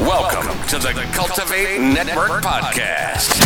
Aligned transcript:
Welcome 0.00 0.66
to 0.68 0.78
the 0.78 0.92
Cultivate 1.12 1.78
Network 1.78 2.42
Podcast, 2.42 3.38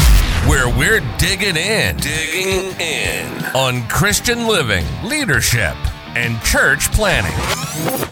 where 0.48 0.68
we're 0.68 1.00
digging 1.18 1.56
in, 1.56 1.96
digging 1.96 2.80
in 2.80 3.44
on 3.56 3.82
Christian 3.88 4.46
living, 4.46 4.84
leadership, 5.02 5.74
and 6.14 6.40
church 6.42 6.92
planning. 6.92 7.32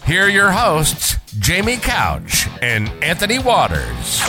Here 0.04 0.24
are 0.24 0.28
your 0.28 0.50
hosts, 0.50 1.18
Jamie 1.38 1.76
Couch 1.76 2.48
and 2.60 2.88
Anthony 3.00 3.38
Waters. 3.38 4.20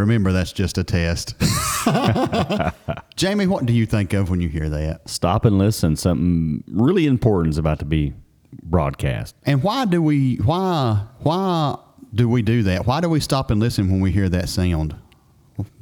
Remember, 0.00 0.32
that's 0.32 0.52
just 0.52 0.78
a 0.78 0.84
test. 0.84 1.34
Jamie, 3.16 3.46
what 3.46 3.66
do 3.66 3.72
you 3.72 3.86
think 3.86 4.12
of 4.12 4.30
when 4.30 4.40
you 4.40 4.48
hear 4.48 4.68
that? 4.68 5.08
Stop 5.08 5.44
and 5.44 5.58
listen. 5.58 5.96
Something 5.96 6.64
really 6.68 7.06
important 7.06 7.54
is 7.54 7.58
about 7.58 7.78
to 7.80 7.84
be 7.84 8.14
broadcast. 8.62 9.36
And 9.44 9.62
why 9.62 9.84
do 9.84 10.00
we 10.02 10.36
why 10.36 11.04
why 11.20 11.78
do 12.14 12.28
we 12.28 12.42
do 12.42 12.62
that? 12.64 12.86
Why 12.86 13.00
do 13.00 13.08
we 13.08 13.20
stop 13.20 13.50
and 13.50 13.60
listen 13.60 13.90
when 13.90 14.00
we 14.00 14.10
hear 14.10 14.28
that 14.30 14.48
sound? 14.48 14.96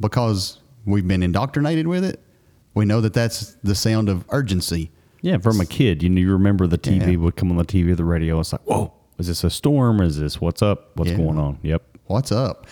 Because 0.01 0.61
we've 0.85 1.07
been 1.07 1.23
indoctrinated 1.23 1.87
with 1.87 2.05
it. 2.05 2.21
We 2.75 2.85
know 2.85 3.01
that 3.01 3.15
that's 3.15 3.57
the 3.63 3.75
sound 3.75 4.09
of 4.09 4.25
urgency. 4.31 4.91
Yeah, 5.21 5.39
from 5.39 5.61
a 5.61 5.67
kid, 5.67 6.03
you 6.03 6.09
know, 6.11 6.21
you 6.21 6.33
remember 6.33 6.67
the 6.69 6.79
TV 6.79 7.13
Yeah. 7.13 7.17
would 7.19 7.35
come 7.37 7.51
on 7.51 7.57
the 7.57 7.65
TV 7.65 7.91
or 7.91 7.97
the 7.97 8.05
radio. 8.05 8.39
It's 8.39 8.53
like, 8.53 8.61
whoa, 8.63 8.93
is 9.19 9.27
this 9.27 9.43
a 9.43 9.51
storm? 9.51 10.01
Is 10.01 10.19
this 10.19 10.41
what's 10.41 10.63
up? 10.63 10.97
What's 10.97 11.11
Yeah. 11.11 11.17
going 11.17 11.39
on? 11.39 11.59
Yep. 11.63 11.83
What's 12.07 12.31
up? 12.33 12.67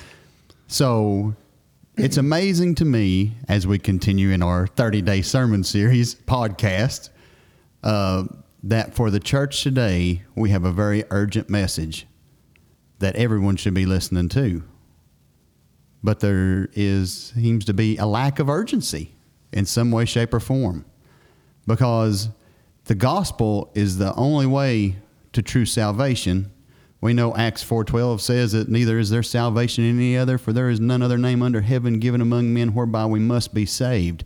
So 0.69 1.35
it's 1.97 2.19
amazing 2.19 2.75
to 2.75 2.84
me 2.84 3.36
as 3.48 3.66
we 3.66 3.78
continue 3.78 4.30
in 4.30 4.42
our 4.42 4.66
30 4.66 5.00
day 5.02 5.22
sermon 5.22 5.64
series 5.64 6.14
podcast 6.14 7.08
uh, 7.83 8.25
that 8.62 8.94
for 8.94 9.11
the 9.11 9.20
church 9.20 9.62
today, 9.62 10.22
we 10.34 10.50
have 10.50 10.64
a 10.64 10.72
very 10.72 11.05
urgent 11.11 11.48
message 11.48 12.06
that 12.98 13.17
everyone 13.17 13.56
should 13.56 13.72
be 13.72 13.86
listening 13.86 14.28
to. 14.28 14.62
But 16.02 16.20
there 16.20 16.69
is 16.74 17.33
seems 17.34 17.64
to 17.64 17.74
be 17.74 17.97
a 17.97 18.06
lack 18.06 18.39
of 18.39 18.50
urgency 18.50 19.14
in 19.52 19.64
some 19.64 19.91
way, 19.91 20.05
shape, 20.05 20.34
or 20.34 20.41
form 20.41 20.84
because 21.67 22.28
the 22.84 22.94
gospel 22.94 23.72
is 23.74 23.97
the 23.97 24.14
only 24.14 24.47
way 24.47 24.97
to 25.33 25.42
true 25.42 25.64
salvation. 25.64 26.52
We 27.07 27.15
know 27.15 27.37
Acts 27.37 27.62
4:12 27.62 28.21
says 28.21 28.51
that 28.51 28.69
neither 28.69 28.99
is 28.99 29.11
there 29.11 29.23
salvation 29.23 29.85
in 29.85 29.97
any 29.97 30.17
other 30.17 30.39
for 30.39 30.53
there 30.53 30.69
is 30.69 30.81
none 30.81 31.03
other 31.03 31.17
name 31.17 31.41
under 31.41 31.61
heaven 31.61 32.01
given 32.01 32.21
among 32.21 32.53
men 32.53 32.75
whereby 32.75 33.07
we 33.07 33.21
must 33.21 33.55
be 33.55 33.65
saved. 33.65 34.25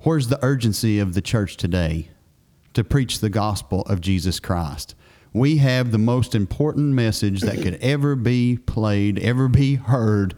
Where's 0.00 0.26
the 0.26 0.44
urgency 0.44 0.98
of 0.98 1.14
the 1.14 1.22
church 1.22 1.56
today 1.56 2.08
to 2.74 2.82
preach 2.82 3.20
the 3.20 3.30
gospel 3.30 3.82
of 3.82 4.00
Jesus 4.00 4.40
Christ? 4.40 4.96
We 5.32 5.58
have 5.58 5.92
the 5.92 5.98
most 5.98 6.34
important 6.34 6.92
message 6.92 7.42
that 7.42 7.62
could 7.62 7.74
ever 7.80 8.16
be 8.16 8.56
played, 8.56 9.20
ever 9.20 9.46
be 9.46 9.76
heard 9.76 10.34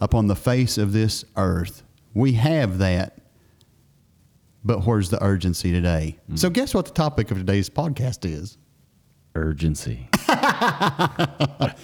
upon 0.00 0.28
the 0.28 0.34
face 0.34 0.78
of 0.78 0.94
this 0.94 1.26
earth. 1.36 1.82
We 2.14 2.32
have 2.32 2.78
that 2.78 3.18
but 4.64 4.86
where's 4.86 5.10
the 5.10 5.22
urgency 5.22 5.72
today? 5.72 6.16
So, 6.36 6.48
mm. 6.48 6.54
guess 6.54 6.72
what 6.72 6.86
the 6.86 6.92
topic 6.92 7.30
of 7.30 7.36
today's 7.36 7.68
podcast 7.68 8.24
is? 8.24 8.56
Urgency. 9.34 10.08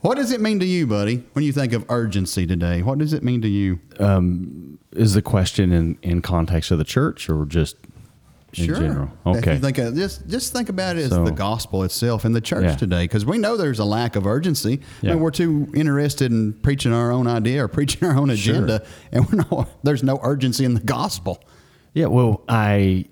What 0.00 0.16
does 0.16 0.32
it 0.32 0.40
mean 0.40 0.58
to 0.58 0.66
you, 0.66 0.88
buddy, 0.88 1.22
when 1.32 1.44
you 1.44 1.52
think 1.52 1.72
of 1.72 1.84
urgency 1.88 2.44
today? 2.44 2.82
What 2.82 2.98
does 2.98 3.12
it 3.12 3.22
mean 3.22 3.40
to 3.42 3.48
you? 3.48 3.78
Um, 4.00 4.80
is 4.90 5.14
the 5.14 5.22
question 5.22 5.72
in, 5.72 5.96
in 6.02 6.22
context 6.22 6.72
of 6.72 6.78
the 6.78 6.84
church 6.84 7.30
or 7.30 7.46
just 7.46 7.76
in 8.54 8.66
general? 8.66 9.10
If 9.26 9.36
Okay. 9.36 9.58
think 9.58 9.78
of, 9.78 9.94
just 9.94 10.26
just 10.26 10.52
think 10.52 10.68
about 10.70 10.96
it 10.96 11.02
as 11.04 11.10
So- 11.10 11.24
the 11.24 11.30
gospel 11.30 11.84
itself 11.84 12.24
in 12.24 12.32
the 12.32 12.40
church 12.40 12.64
Yeah. 12.64 12.74
today, 12.74 13.04
because 13.04 13.24
we 13.24 13.38
know 13.38 13.56
there's 13.56 13.78
a 13.78 13.84
lack 13.84 14.16
of 14.16 14.26
urgency. 14.26 14.80
I 15.04 15.06
Yeah. 15.06 15.12
mean, 15.12 15.20
we're 15.22 15.30
too 15.30 15.68
interested 15.72 16.32
in 16.32 16.54
preaching 16.54 16.92
our 16.92 17.12
own 17.12 17.28
idea 17.28 17.62
or 17.64 17.68
preaching 17.78 18.06
our 18.08 18.16
own 18.16 18.30
agenda, 18.30 18.82
and 19.12 19.24
we're 19.30 19.44
not, 19.48 19.68
there's 19.84 20.02
no 20.02 20.18
urgency 20.24 20.64
in 20.64 20.74
the 20.74 20.80
gospel. 20.80 21.38
Yeah, 21.94 22.06
well, 22.06 22.42
I 22.48 23.04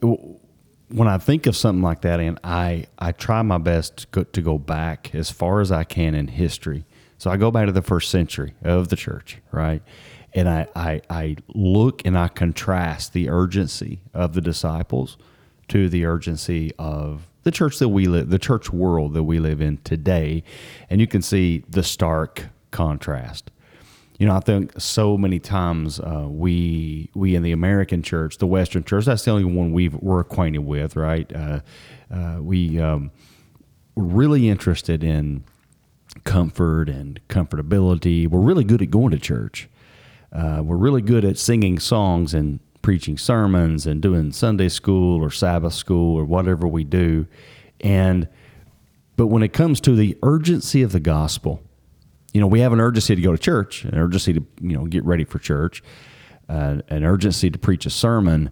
when 0.93 1.09
I 1.09 1.19
think 1.19 1.47
of 1.47 1.57
something 1.57 1.83
like 1.83 2.03
that, 2.03 2.21
and 2.21 2.39
I 2.43 2.87
I 2.99 3.13
try 3.13 3.43
my 3.43 3.59
best 3.59 3.99
to 3.99 4.07
go, 4.11 4.25
to 4.25 4.43
go 4.43 4.59
back 4.59 5.15
as 5.15 5.31
far 5.31 5.61
as 5.61 5.71
I 5.71 5.85
can 5.85 6.15
in 6.15 6.29
history. 6.29 6.85
So 7.19 7.31
I 7.31 7.37
go 7.37 7.51
back 7.51 7.67
to 7.67 7.73
the 7.73 7.83
first 7.83 8.11
century 8.11 8.55
of 8.63 8.89
the 8.89 8.97
church, 8.97 9.39
right? 9.53 9.83
And 10.35 10.49
I 10.49 10.67
I, 10.75 11.03
I 11.09 11.37
look 11.55 12.03
and 12.05 12.19
I 12.19 12.29
contrast 12.29 13.13
the 13.13 13.29
urgency 13.29 14.01
of 14.15 14.35
the 14.35 14.41
disciples 14.41 15.17
to 15.69 15.89
the 15.89 16.05
urgency 16.05 16.73
of 16.79 17.29
the 17.43 17.51
church 17.51 17.79
that 17.79 17.89
we 17.89 18.07
live, 18.07 18.29
the 18.31 18.39
church 18.39 18.71
world 18.73 19.15
that 19.15 19.23
we 19.23 19.39
live 19.39 19.61
in 19.61 19.79
today, 19.79 20.43
and 20.89 21.01
you 21.01 21.07
can 21.07 21.23
see 21.23 21.65
the 21.69 21.83
stark 21.83 22.49
contrast. 22.71 23.51
You 24.21 24.27
know, 24.27 24.37
I 24.37 24.41
think 24.41 24.79
so 24.79 25.17
many 25.17 25.39
times 25.39 25.99
uh, 25.99 26.27
we 26.29 27.09
we 27.15 27.35
in 27.35 27.43
the 27.43 27.53
American 27.53 28.03
church, 28.03 28.37
the 28.37 28.47
Western 28.47 28.85
church, 28.85 29.07
that's 29.07 29.25
the 29.25 29.31
only 29.31 29.45
one 29.45 29.73
we 29.73 29.89
we're 29.89 30.21
acquainted 30.21 30.59
with, 30.59 30.95
right? 30.95 31.35
Uh, 31.35 31.61
uh, 32.15 32.37
we 32.39 32.79
um, 32.79 33.13
we're 33.95 34.05
really 34.05 34.51
interested 34.51 35.03
in 35.03 35.45
comfort 36.25 36.91
and 36.91 37.19
comfortability. 37.29 38.29
We're 38.29 38.41
really 38.41 38.63
good 38.63 38.83
at 38.83 38.91
going 38.91 39.13
to 39.13 39.19
church. 39.19 39.71
Uh, 40.31 40.61
we're 40.63 40.77
really 40.77 41.01
good 41.01 41.25
at 41.25 41.39
singing 41.39 41.79
songs 41.79 42.35
and 42.35 42.61
preaching 42.83 43.17
sermons 43.17 43.87
and 43.87 44.03
doing 44.03 44.33
Sunday 44.33 44.69
school 44.69 45.25
or 45.25 45.31
Sabbath 45.31 45.73
school 45.73 46.15
or 46.15 46.27
whatever 46.27 46.69
we 46.69 46.85
do. 46.85 47.27
And 47.81 48.29
but 49.17 49.29
when 49.29 49.43
it 49.43 49.55
comes 49.55 49.81
to 49.81 49.97
the 49.97 50.19
urgency 50.23 50.83
of 50.83 50.93
the 50.93 51.01
gospel, 51.01 51.63
you 52.33 52.41
know, 52.41 52.47
we 52.47 52.61
have 52.61 52.73
an 52.73 52.81
urgency 52.81 53.17
to 53.17 53.23
go 53.23 53.33
to 53.33 53.39
church, 53.39 53.85
an 53.85 53.99
urgency 53.99 54.33
to 54.35 54.45
you 54.61 54.77
know 54.77 54.85
get 54.85 55.05
ready 55.05 55.25
for 55.25 55.39
church, 55.39 55.83
uh, 56.49 56.79
an 56.89 57.05
urgency 57.05 57.51
to 57.51 57.59
preach 57.59 57.87
a 57.87 57.91
sermon. 57.91 58.51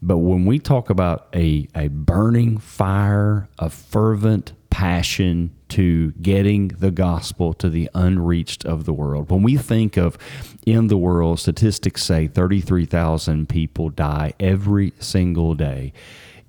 But 0.00 0.18
when 0.18 0.46
we 0.46 0.58
talk 0.58 0.90
about 0.90 1.28
a 1.34 1.68
a 1.74 1.88
burning 1.88 2.58
fire, 2.58 3.48
a 3.58 3.70
fervent 3.70 4.52
passion 4.70 5.54
to 5.68 6.12
getting 6.12 6.68
the 6.68 6.90
gospel 6.90 7.52
to 7.54 7.68
the 7.70 7.88
unreached 7.94 8.64
of 8.64 8.84
the 8.84 8.92
world, 8.92 9.30
when 9.30 9.42
we 9.42 9.56
think 9.56 9.96
of 9.96 10.18
in 10.66 10.88
the 10.88 10.96
world, 10.96 11.38
statistics 11.38 12.02
say 12.02 12.26
thirty 12.26 12.60
three 12.60 12.86
thousand 12.86 13.48
people 13.48 13.88
die 13.90 14.32
every 14.40 14.92
single 14.98 15.54
day 15.54 15.92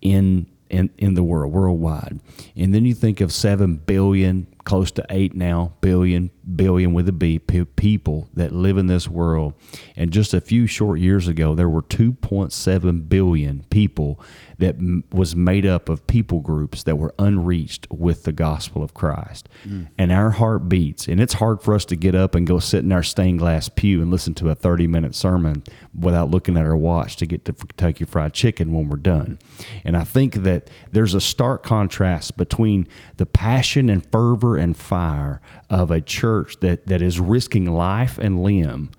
in 0.02 0.48
in, 0.72 0.90
in 0.98 1.14
the 1.14 1.22
world 1.22 1.54
worldwide 1.54 2.20
and 2.56 2.74
then 2.74 2.84
you 2.84 2.96
think 2.96 3.22
of 3.22 3.32
7 3.32 3.76
billion 3.76 4.48
close 4.64 4.92
to 4.92 5.06
8 5.10 5.36
now 5.36 5.74
billion 5.82 6.32
billion 6.56 6.94
with 6.94 7.08
a 7.10 7.12
b 7.12 7.40
people 7.40 8.30
that 8.34 8.52
live 8.52 8.78
in 8.78 8.88
this 8.88 9.08
world. 9.08 9.54
And 9.96 10.12
just 10.12 10.34
a 10.34 10.42
few 10.42 10.68
short 10.68 11.00
years 11.00 11.28
ago 11.28 11.56
there 11.56 11.70
were 11.70 11.82
2.7 11.82 13.10
billion 13.10 13.66
people 13.70 14.20
that 14.60 14.76
m- 14.76 15.04
was 15.12 15.36
made 15.36 15.66
up 15.66 15.90
of 15.90 16.06
people 16.08 16.40
groups 16.40 16.84
that 16.84 16.98
were 16.98 17.14
unreached 17.20 17.88
with 17.90 18.24
the 18.24 18.32
gospel 18.32 18.84
of 18.84 18.94
Christ. 18.94 19.50
Mm. 19.68 19.90
And 19.98 20.12
our 20.12 20.32
heart 20.32 20.70
beats 20.70 21.08
and 21.08 21.20
it's 21.20 21.34
hard 21.34 21.62
for 21.62 21.74
us 21.74 21.86
to 21.86 21.96
get 21.96 22.16
up 22.16 22.36
and 22.36 22.48
go 22.48 22.60
sit 22.60 22.84
in 22.84 22.92
our 22.92 23.04
stained 23.04 23.40
glass 23.40 23.70
pew 23.70 24.02
and 24.02 24.12
listen 24.12 24.34
to 24.36 24.50
a 24.50 24.56
30 24.56 24.88
minute 24.88 25.16
sermon 25.16 25.64
without 25.98 26.30
looking 26.30 26.58
at 26.58 26.66
our 26.66 26.78
watch 26.78 27.16
to 27.18 27.26
get 27.26 27.46
to 27.46 27.54
Kentucky 27.54 28.06
Fried 28.06 28.34
Chicken 28.34 28.74
when 28.74 28.90
we're 28.90 28.98
done. 28.98 29.40
And 29.84 29.96
I 29.98 30.04
think 30.04 30.36
that 30.36 30.70
there's 30.92 31.14
a 31.14 31.22
stark 31.22 31.64
contrast 31.64 32.38
between 32.38 32.88
the 33.18 33.26
passion 33.26 33.90
and 33.90 34.06
fervor 34.12 34.53
and 34.58 34.76
fire 34.76 35.42
of 35.70 35.92
a 35.92 36.02
church 36.02 36.60
that, 36.60 36.88
that 36.88 37.02
is 37.02 37.20
risking 37.20 37.66
life 37.66 38.18
and 38.18 38.44
limb 38.44 38.92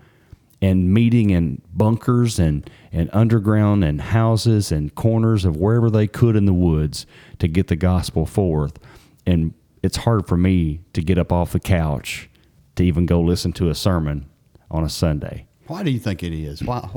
and 0.62 0.92
meeting 0.92 1.30
in 1.30 1.60
bunkers 1.74 2.38
and, 2.38 2.68
and 2.92 3.10
underground 3.12 3.84
and 3.84 4.00
houses 4.00 4.72
and 4.72 4.94
corners 4.94 5.44
of 5.44 5.56
wherever 5.56 5.90
they 5.90 6.06
could 6.06 6.36
in 6.36 6.46
the 6.46 6.54
woods 6.54 7.06
to 7.38 7.48
get 7.48 7.66
the 7.66 7.76
gospel 7.76 8.24
forth. 8.24 8.78
And 9.26 9.52
it's 9.82 9.98
hard 9.98 10.26
for 10.26 10.36
me 10.36 10.80
to 10.94 11.02
get 11.02 11.18
up 11.18 11.30
off 11.30 11.52
the 11.52 11.60
couch 11.60 12.30
to 12.76 12.84
even 12.84 13.04
go 13.04 13.20
listen 13.20 13.52
to 13.54 13.68
a 13.68 13.74
sermon 13.74 14.26
on 14.70 14.84
a 14.84 14.88
Sunday. 14.88 15.46
Why 15.66 15.82
do 15.82 15.90
you 15.90 15.98
think 15.98 16.22
it 16.22 16.32
is? 16.32 16.62
Why, 16.62 16.88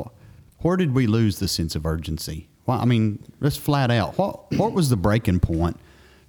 where 0.60 0.78
did 0.78 0.94
we 0.94 1.06
lose 1.08 1.40
the 1.40 1.48
sense 1.48 1.76
of 1.76 1.86
urgency? 1.86 2.48
Why, 2.66 2.78
I 2.78 2.86
mean, 2.86 3.24
just 3.42 3.60
flat 3.60 3.92
out, 3.92 4.18
what 4.18 4.52
what 4.54 4.74
was 4.74 4.90
the 4.90 4.98
breaking 4.98 5.40
point 5.40 5.78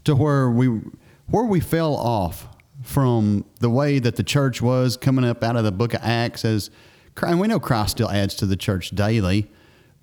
to 0.05 0.15
where 0.15 0.51
we 0.51 0.81
where 1.29 1.45
we 1.45 1.61
fell 1.61 1.95
off 1.95 2.49
from 2.83 3.45
the 3.61 3.71
way 3.71 3.99
that 3.99 4.17
the 4.17 4.23
church 4.23 4.63
was 4.63 4.97
coming 4.97 5.25
up 5.25 5.43
out 5.43 5.57
of 5.57 5.65
the 5.65 5.73
book 5.73 5.95
of 5.95 6.01
Acts 6.03 6.45
as 6.45 6.71
and 7.21 7.41
we 7.41 7.49
know 7.49 7.59
Christ 7.59 7.93
still 7.93 8.11
adds 8.11 8.35
to 8.37 8.47
the 8.47 8.57
church 8.57 8.91
daily. 8.91 9.51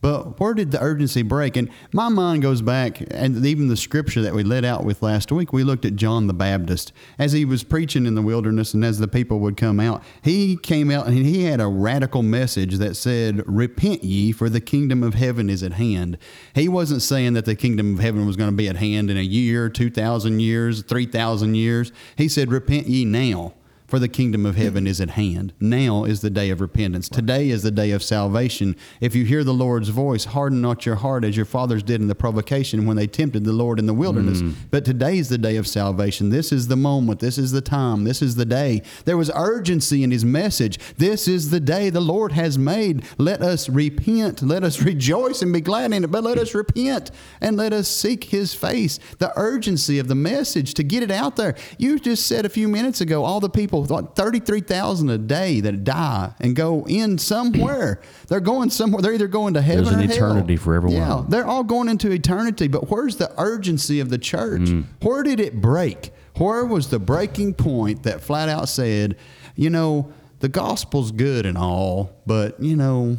But 0.05 0.39
where 0.39 0.53
did 0.53 0.69
the 0.69 0.79
urgency 0.79 1.23
break? 1.23 1.57
And 1.57 1.67
my 1.91 2.09
mind 2.09 2.43
goes 2.43 2.61
back, 2.61 3.01
and 3.09 3.43
even 3.43 3.69
the 3.69 3.75
scripture 3.75 4.21
that 4.21 4.35
we 4.35 4.43
let 4.43 4.63
out 4.63 4.85
with 4.85 5.01
last 5.01 5.31
week, 5.31 5.51
we 5.51 5.63
looked 5.63 5.83
at 5.83 5.95
John 5.95 6.27
the 6.27 6.33
Baptist 6.33 6.93
as 7.17 7.31
he 7.31 7.43
was 7.43 7.63
preaching 7.63 8.05
in 8.05 8.13
the 8.13 8.21
wilderness, 8.21 8.75
and 8.75 8.85
as 8.85 8.99
the 8.99 9.07
people 9.07 9.39
would 9.39 9.57
come 9.57 9.79
out, 9.79 10.03
he 10.21 10.57
came 10.57 10.91
out 10.91 11.07
and 11.07 11.17
he 11.17 11.45
had 11.45 11.59
a 11.59 11.65
radical 11.65 12.21
message 12.21 12.75
that 12.75 12.95
said, 12.95 13.41
Repent 13.47 14.03
ye, 14.03 14.31
for 14.31 14.47
the 14.47 14.61
kingdom 14.61 15.01
of 15.01 15.15
heaven 15.15 15.49
is 15.49 15.63
at 15.63 15.73
hand. 15.73 16.19
He 16.53 16.69
wasn't 16.69 17.01
saying 17.01 17.33
that 17.33 17.45
the 17.45 17.55
kingdom 17.55 17.95
of 17.95 17.99
heaven 17.99 18.27
was 18.27 18.35
going 18.35 18.51
to 18.51 18.55
be 18.55 18.69
at 18.69 18.75
hand 18.75 19.09
in 19.09 19.17
a 19.17 19.21
year, 19.21 19.69
2,000 19.69 20.39
years, 20.39 20.83
3,000 20.83 21.55
years. 21.55 21.91
He 22.15 22.27
said, 22.27 22.51
Repent 22.51 22.85
ye 22.85 23.05
now 23.05 23.55
for 23.95 23.99
the 23.99 24.09
kingdom 24.09 24.45
of 24.45 24.57
heaven 24.57 24.87
is 24.87 24.99
at 24.99 25.11
hand. 25.11 25.53
Now 25.57 26.03
is 26.03 26.19
the 26.19 26.29
day 26.29 26.49
of 26.49 26.59
repentance. 26.59 27.07
Today 27.07 27.49
is 27.49 27.63
the 27.63 27.71
day 27.71 27.91
of 27.91 28.03
salvation. 28.03 28.75
If 28.99 29.15
you 29.15 29.23
hear 29.23 29.41
the 29.41 29.53
Lord's 29.53 29.87
voice, 29.87 30.25
harden 30.25 30.59
not 30.59 30.85
your 30.85 30.95
heart 30.95 31.23
as 31.23 31.37
your 31.37 31.45
fathers 31.45 31.81
did 31.81 32.01
in 32.01 32.09
the 32.09 32.13
provocation 32.13 32.85
when 32.85 32.97
they 32.97 33.07
tempted 33.07 33.45
the 33.45 33.53
Lord 33.53 33.79
in 33.79 33.85
the 33.85 33.93
wilderness. 33.93 34.41
Mm. 34.41 34.55
But 34.69 34.83
today 34.83 35.17
is 35.17 35.29
the 35.29 35.37
day 35.37 35.55
of 35.55 35.65
salvation. 35.65 36.27
This 36.27 36.51
is 36.51 36.67
the 36.67 36.75
moment. 36.75 37.21
This 37.21 37.37
is 37.37 37.53
the 37.53 37.61
time. 37.61 38.03
This 38.03 38.21
is 38.21 38.35
the 38.35 38.43
day. 38.43 38.81
There 39.05 39.15
was 39.15 39.31
urgency 39.33 40.03
in 40.03 40.11
his 40.11 40.25
message. 40.25 40.77
This 40.97 41.25
is 41.29 41.49
the 41.49 41.61
day 41.61 41.89
the 41.89 42.01
Lord 42.01 42.33
has 42.33 42.57
made. 42.57 43.05
Let 43.17 43.41
us 43.41 43.69
repent. 43.69 44.41
Let 44.41 44.65
us 44.65 44.81
rejoice 44.81 45.41
and 45.41 45.53
be 45.53 45.61
glad 45.61 45.93
in 45.93 46.03
it. 46.03 46.11
But 46.11 46.25
let 46.25 46.37
us 46.37 46.53
repent 46.53 47.11
and 47.39 47.55
let 47.55 47.71
us 47.71 47.87
seek 47.87 48.25
his 48.25 48.53
face. 48.53 48.99
The 49.19 49.31
urgency 49.37 49.99
of 49.99 50.09
the 50.09 50.15
message 50.15 50.73
to 50.73 50.83
get 50.83 51.01
it 51.01 51.11
out 51.11 51.37
there. 51.37 51.55
You 51.77 51.97
just 51.97 52.27
said 52.27 52.45
a 52.45 52.49
few 52.49 52.67
minutes 52.67 52.99
ago, 52.99 53.23
all 53.23 53.39
the 53.39 53.49
people 53.49 53.84
people, 53.87 54.03
like 54.03 54.15
33,000 54.15 55.09
a 55.09 55.17
day 55.17 55.61
that 55.61 55.83
die 55.83 56.33
and 56.39 56.55
go 56.55 56.85
in 56.87 57.17
somewhere. 57.17 58.01
They're 58.27 58.39
going 58.39 58.69
somewhere. 58.69 59.01
They're 59.01 59.13
either 59.13 59.27
going 59.27 59.53
to 59.55 59.61
heaven 59.61 59.85
There's 59.85 59.95
an 59.95 60.11
eternity 60.11 60.55
hell. 60.55 60.63
for 60.63 60.75
everyone. 60.75 60.97
Yeah, 60.97 61.23
they're 61.27 61.45
all 61.45 61.63
going 61.63 61.89
into 61.89 62.11
eternity. 62.11 62.67
But 62.67 62.89
where's 62.89 63.17
the 63.17 63.31
urgency 63.37 63.99
of 63.99 64.09
the 64.09 64.17
church? 64.17 64.61
Mm. 64.61 64.85
Where 65.01 65.21
did 65.23 65.39
it 65.39 65.61
break? 65.61 66.11
Where 66.37 66.65
was 66.65 66.89
the 66.89 66.99
breaking 66.99 67.53
point 67.53 68.03
that 68.03 68.21
flat 68.21 68.49
out 68.49 68.67
said, 68.67 69.17
you 69.55 69.69
know, 69.69 70.11
the 70.39 70.49
gospel's 70.49 71.11
good 71.11 71.45
and 71.45 71.57
all, 71.57 72.11
but, 72.25 72.59
you 72.61 72.75
know, 72.75 73.17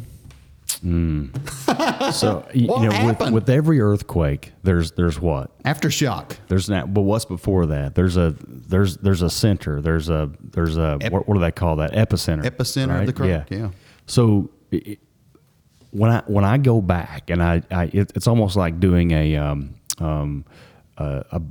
Mm. 0.79 2.13
so 2.13 2.47
you, 2.53 2.61
you 2.61 2.89
know, 2.89 3.05
with, 3.05 3.31
with, 3.31 3.49
every 3.49 3.79
earthquake, 3.79 4.53
there's 4.63 4.91
there's 4.91 5.19
what 5.19 5.57
aftershock. 5.63 6.37
There's 6.47 6.67
that. 6.67 6.93
But 6.93 7.01
what's 7.01 7.25
before 7.25 7.65
that? 7.67 7.95
There's 7.95 8.17
a 8.17 8.35
there's 8.47 8.97
there's 8.97 9.21
a 9.21 9.29
center. 9.29 9.81
There's 9.81 10.09
a 10.09 10.31
there's 10.39 10.77
a 10.77 10.97
Ep- 11.01 11.11
what, 11.11 11.27
what, 11.27 11.35
do 11.35 11.41
they 11.41 11.51
call 11.51 11.77
that? 11.77 11.93
Epicenter. 11.93 12.43
Epicenter 12.43 12.89
right? 12.89 12.99
of 13.01 13.07
the 13.07 13.13
crowd. 13.13 13.47
Yeah. 13.49 13.57
yeah. 13.57 13.69
So 14.05 14.49
it, 14.71 14.99
when 15.91 16.11
I 16.11 16.21
when 16.27 16.43
I 16.43 16.57
go 16.57 16.81
back 16.81 17.29
and 17.29 17.41
I, 17.41 17.61
I 17.71 17.85
it, 17.85 18.11
it's 18.15 18.27
almost 18.27 18.55
like 18.55 18.79
doing 18.79 19.11
a 19.11 19.35
um, 19.35 19.75
um, 19.99 20.45
uh, 20.97 21.23
a 21.31 21.41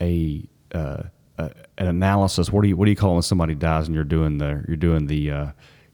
a, 0.00 0.48
uh, 0.72 1.02
uh, 1.38 1.48
an 1.78 1.88
analysis. 1.88 2.50
What 2.50 2.62
do 2.62 2.68
you 2.68 2.76
what 2.76 2.84
do 2.84 2.90
you 2.90 2.96
call 2.96 3.14
when 3.14 3.22
somebody 3.22 3.54
dies 3.54 3.86
and 3.86 3.94
you're 3.94 4.04
doing 4.04 4.38
the 4.38 4.64
you're 4.68 4.76
doing 4.76 5.06
the 5.06 5.30
uh, 5.30 5.46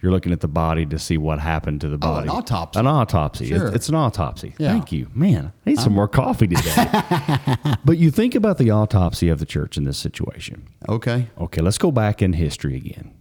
you're 0.02 0.10
looking 0.10 0.32
at 0.32 0.40
the 0.40 0.48
body 0.48 0.84
to 0.84 0.98
see 0.98 1.16
what 1.16 1.38
happened 1.38 1.80
to 1.80 1.88
the 1.88 1.96
body. 1.96 2.28
Oh, 2.28 2.32
an 2.32 2.38
autopsy. 2.38 2.80
An 2.80 2.86
autopsy. 2.88 3.46
Sure. 3.46 3.68
It's, 3.68 3.76
it's 3.76 3.88
an 3.88 3.94
autopsy. 3.94 4.52
Yeah. 4.58 4.72
Thank 4.72 4.90
you. 4.90 5.08
Man, 5.14 5.52
I 5.64 5.70
need 5.70 5.76
some 5.76 5.92
uh-huh. 5.92 5.94
more 5.94 6.08
coffee 6.08 6.48
today. 6.48 7.76
but 7.84 7.98
you 7.98 8.10
think 8.10 8.34
about 8.34 8.58
the 8.58 8.70
autopsy 8.70 9.28
of 9.28 9.38
the 9.38 9.46
church 9.46 9.76
in 9.76 9.84
this 9.84 9.96
situation. 9.96 10.66
Okay. 10.88 11.28
Okay, 11.38 11.60
let's 11.60 11.78
go 11.78 11.92
back 11.92 12.20
in 12.20 12.32
history 12.32 12.76
again. 12.76 13.14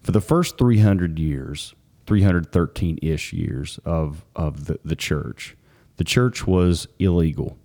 For 0.00 0.12
the 0.12 0.20
first 0.20 0.58
300 0.58 1.18
years, 1.18 1.74
313 2.06 3.00
ish 3.02 3.32
years 3.32 3.80
of, 3.84 4.24
of 4.36 4.66
the, 4.66 4.78
the 4.84 4.96
church, 4.96 5.56
the 5.96 6.04
church 6.04 6.46
was 6.46 6.86
illegal. 7.00 7.58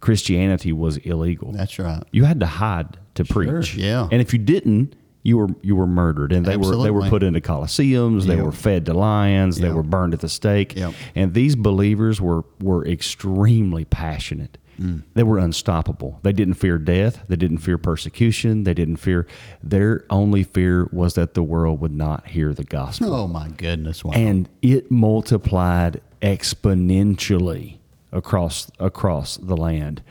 Christianity 0.00 0.72
was 0.72 0.98
illegal. 0.98 1.50
That's 1.50 1.78
right. 1.80 2.04
You 2.12 2.24
had 2.24 2.38
to 2.40 2.46
hide 2.46 2.96
to 3.16 3.24
sure, 3.24 3.44
preach. 3.44 3.74
Yeah. 3.74 4.08
And 4.12 4.20
if 4.20 4.32
you 4.32 4.38
didn't, 4.38 4.94
you 5.22 5.36
were 5.38 5.48
you 5.62 5.76
were 5.76 5.86
murdered, 5.86 6.32
and 6.32 6.46
they 6.46 6.54
Absolutely. 6.54 6.90
were 6.90 7.00
they 7.00 7.06
were 7.06 7.10
put 7.10 7.22
into 7.22 7.40
coliseums. 7.40 8.24
They 8.26 8.36
yep. 8.36 8.44
were 8.44 8.52
fed 8.52 8.86
to 8.86 8.94
lions. 8.94 9.58
They 9.58 9.70
were 9.70 9.82
burned 9.82 10.14
at 10.14 10.20
the 10.20 10.28
stake. 10.28 10.76
Yep. 10.76 10.94
And 11.14 11.34
these 11.34 11.56
believers 11.56 12.20
were 12.20 12.44
were 12.60 12.86
extremely 12.86 13.84
passionate. 13.84 14.58
Mm. 14.80 15.02
They 15.14 15.24
were 15.24 15.38
unstoppable. 15.38 16.20
They 16.22 16.32
didn't 16.32 16.54
fear 16.54 16.78
death. 16.78 17.24
They 17.26 17.36
didn't 17.36 17.58
fear 17.58 17.78
persecution. 17.78 18.62
They 18.62 18.74
didn't 18.74 18.96
fear. 18.96 19.26
Their 19.62 20.04
only 20.08 20.44
fear 20.44 20.88
was 20.92 21.14
that 21.14 21.34
the 21.34 21.42
world 21.42 21.80
would 21.80 21.94
not 21.94 22.28
hear 22.28 22.54
the 22.54 22.64
gospel. 22.64 23.12
Oh 23.12 23.26
my 23.26 23.48
goodness! 23.48 24.04
Wow. 24.04 24.12
And 24.14 24.48
it 24.62 24.90
multiplied 24.90 26.00
exponentially 26.22 27.78
across 28.12 28.70
across 28.78 29.36
the 29.36 29.56
land. 29.56 30.02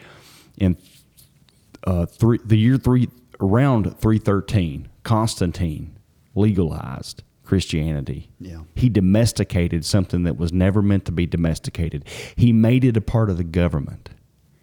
In 0.57 0.77
uh, 1.86 2.06
three, 2.06 2.39
the 2.44 2.57
year 2.57 2.77
three 2.77 3.10
around 3.39 3.98
three 4.00 4.18
thirteen, 4.18 4.89
Constantine 5.07 5.98
legalized 6.36 7.24
Christianity. 7.45 8.30
Yeah. 8.42 8.63
He 8.75 8.89
domesticated 8.89 9.86
something 9.86 10.24
that 10.24 10.36
was 10.36 10.51
never 10.51 10.81
meant 10.81 11.06
to 11.06 11.13
be 11.13 11.25
domesticated. 11.25 12.04
He 12.36 12.51
made 12.51 12.83
it 12.83 12.98
a 12.98 13.01
part 13.01 13.30
of 13.30 13.38
the 13.38 13.45
government. 13.45 14.09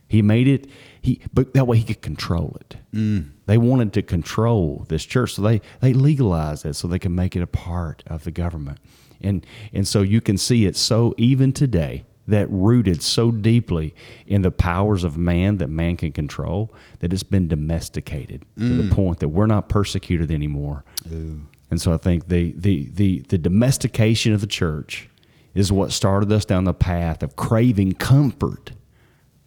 He 0.06 0.20
made 0.20 0.46
it 0.46 0.68
he 1.00 1.22
but 1.32 1.54
that 1.54 1.66
way 1.66 1.78
he 1.78 1.84
could 1.84 2.02
control 2.02 2.58
it. 2.60 2.76
Mm. 2.92 3.30
They 3.46 3.56
wanted 3.56 3.94
to 3.94 4.02
control 4.02 4.84
this 4.90 5.06
church, 5.06 5.32
so 5.32 5.40
they 5.40 5.62
they 5.80 5.94
legalized 5.94 6.66
it 6.66 6.74
so 6.74 6.88
they 6.88 6.98
can 6.98 7.14
make 7.14 7.34
it 7.34 7.40
a 7.40 7.46
part 7.46 8.02
of 8.06 8.24
the 8.24 8.30
government. 8.30 8.80
And 9.22 9.46
and 9.72 9.88
so 9.88 10.02
you 10.02 10.20
can 10.20 10.36
see 10.36 10.66
it 10.66 10.76
so 10.76 11.14
even 11.16 11.54
today 11.54 12.04
that 12.26 12.48
rooted 12.50 13.02
so 13.02 13.30
deeply 13.30 13.94
in 14.26 14.42
the 14.42 14.50
powers 14.50 15.04
of 15.04 15.16
man 15.16 15.58
that 15.58 15.68
man 15.68 15.96
can 15.96 16.12
control 16.12 16.72
that 17.00 17.12
it's 17.12 17.22
been 17.22 17.48
domesticated 17.48 18.44
mm. 18.58 18.68
to 18.68 18.74
the 18.74 18.82
mm. 18.82 18.92
point 18.92 19.20
that 19.20 19.28
we're 19.28 19.46
not 19.46 19.68
persecuted 19.68 20.30
anymore. 20.30 20.84
Ooh. 21.12 21.42
And 21.70 21.80
so 21.80 21.92
I 21.92 21.96
think 21.96 22.28
the, 22.28 22.54
the, 22.56 22.88
the, 22.94 23.20
the 23.28 23.38
domestication 23.38 24.32
of 24.32 24.40
the 24.40 24.46
church 24.46 25.08
is 25.54 25.70
what 25.70 25.92
started 25.92 26.30
us 26.32 26.44
down 26.44 26.64
the 26.64 26.74
path 26.74 27.22
of 27.22 27.36
craving 27.36 27.92
comfort 27.94 28.72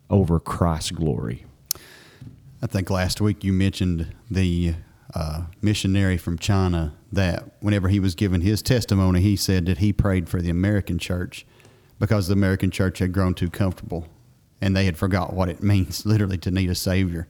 over 0.10 0.40
Christ's 0.40 0.92
glory. 0.92 1.46
I 2.62 2.68
think 2.68 2.90
last 2.90 3.22
week 3.22 3.44
you 3.44 3.54
mentioned 3.54 4.16
the 4.32 4.76
uh, 5.14 5.44
missionary 5.62 6.18
from 6.18 6.38
China 6.38 6.94
that 7.12 7.44
whenever 7.60 7.88
he 7.88 8.00
was 8.00 8.16
giving 8.16 8.42
his 8.42 8.62
testimony, 8.62 9.22
he 9.22 9.36
said 9.36 9.66
that 9.68 9.78
he 9.78 9.94
prayed 9.94 10.28
for 10.28 10.42
the 10.42 10.50
American 10.50 10.98
church 10.98 11.46
because 12.00 12.28
the 12.28 12.34
American 12.34 12.72
church 12.72 13.00
had 13.00 13.12
grown 13.12 13.34
too 13.34 13.50
comfortable 13.50 14.08
and 14.62 14.76
they 14.76 14.86
had 14.86 14.98
forgot 14.98 15.34
what 15.34 15.50
it 15.50 15.64
means 15.74 16.06
literally 16.06 16.38
to 16.38 16.52
need 16.52 16.70
a 16.70 16.76
savior 16.76 17.28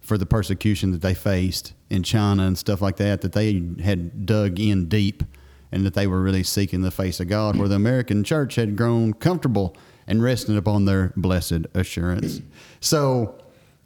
for 0.00 0.16
the 0.16 0.26
persecution 0.26 0.92
that 0.92 1.02
they 1.02 1.14
faced 1.14 1.74
in 1.90 2.02
China 2.02 2.46
and 2.46 2.56
stuff 2.56 2.80
like 2.80 2.96
that 2.96 3.20
that 3.20 3.32
they 3.32 3.62
had 3.82 4.26
dug 4.26 4.58
in 4.58 4.88
deep 4.88 5.22
and 5.70 5.84
that 5.84 5.94
they 5.94 6.06
were 6.06 6.22
really 6.22 6.42
seeking 6.42 6.80
the 6.80 6.90
face 6.90 7.20
of 7.20 7.28
God 7.28 7.56
where 7.56 7.68
the 7.68 7.74
American 7.74 8.24
church 8.24 8.54
had 8.54 8.76
grown 8.76 9.12
comfortable 9.12 9.76
and 10.06 10.22
resting 10.22 10.56
upon 10.56 10.86
their 10.86 11.12
blessed 11.16 11.66
assurance. 11.74 12.40
So 12.80 13.38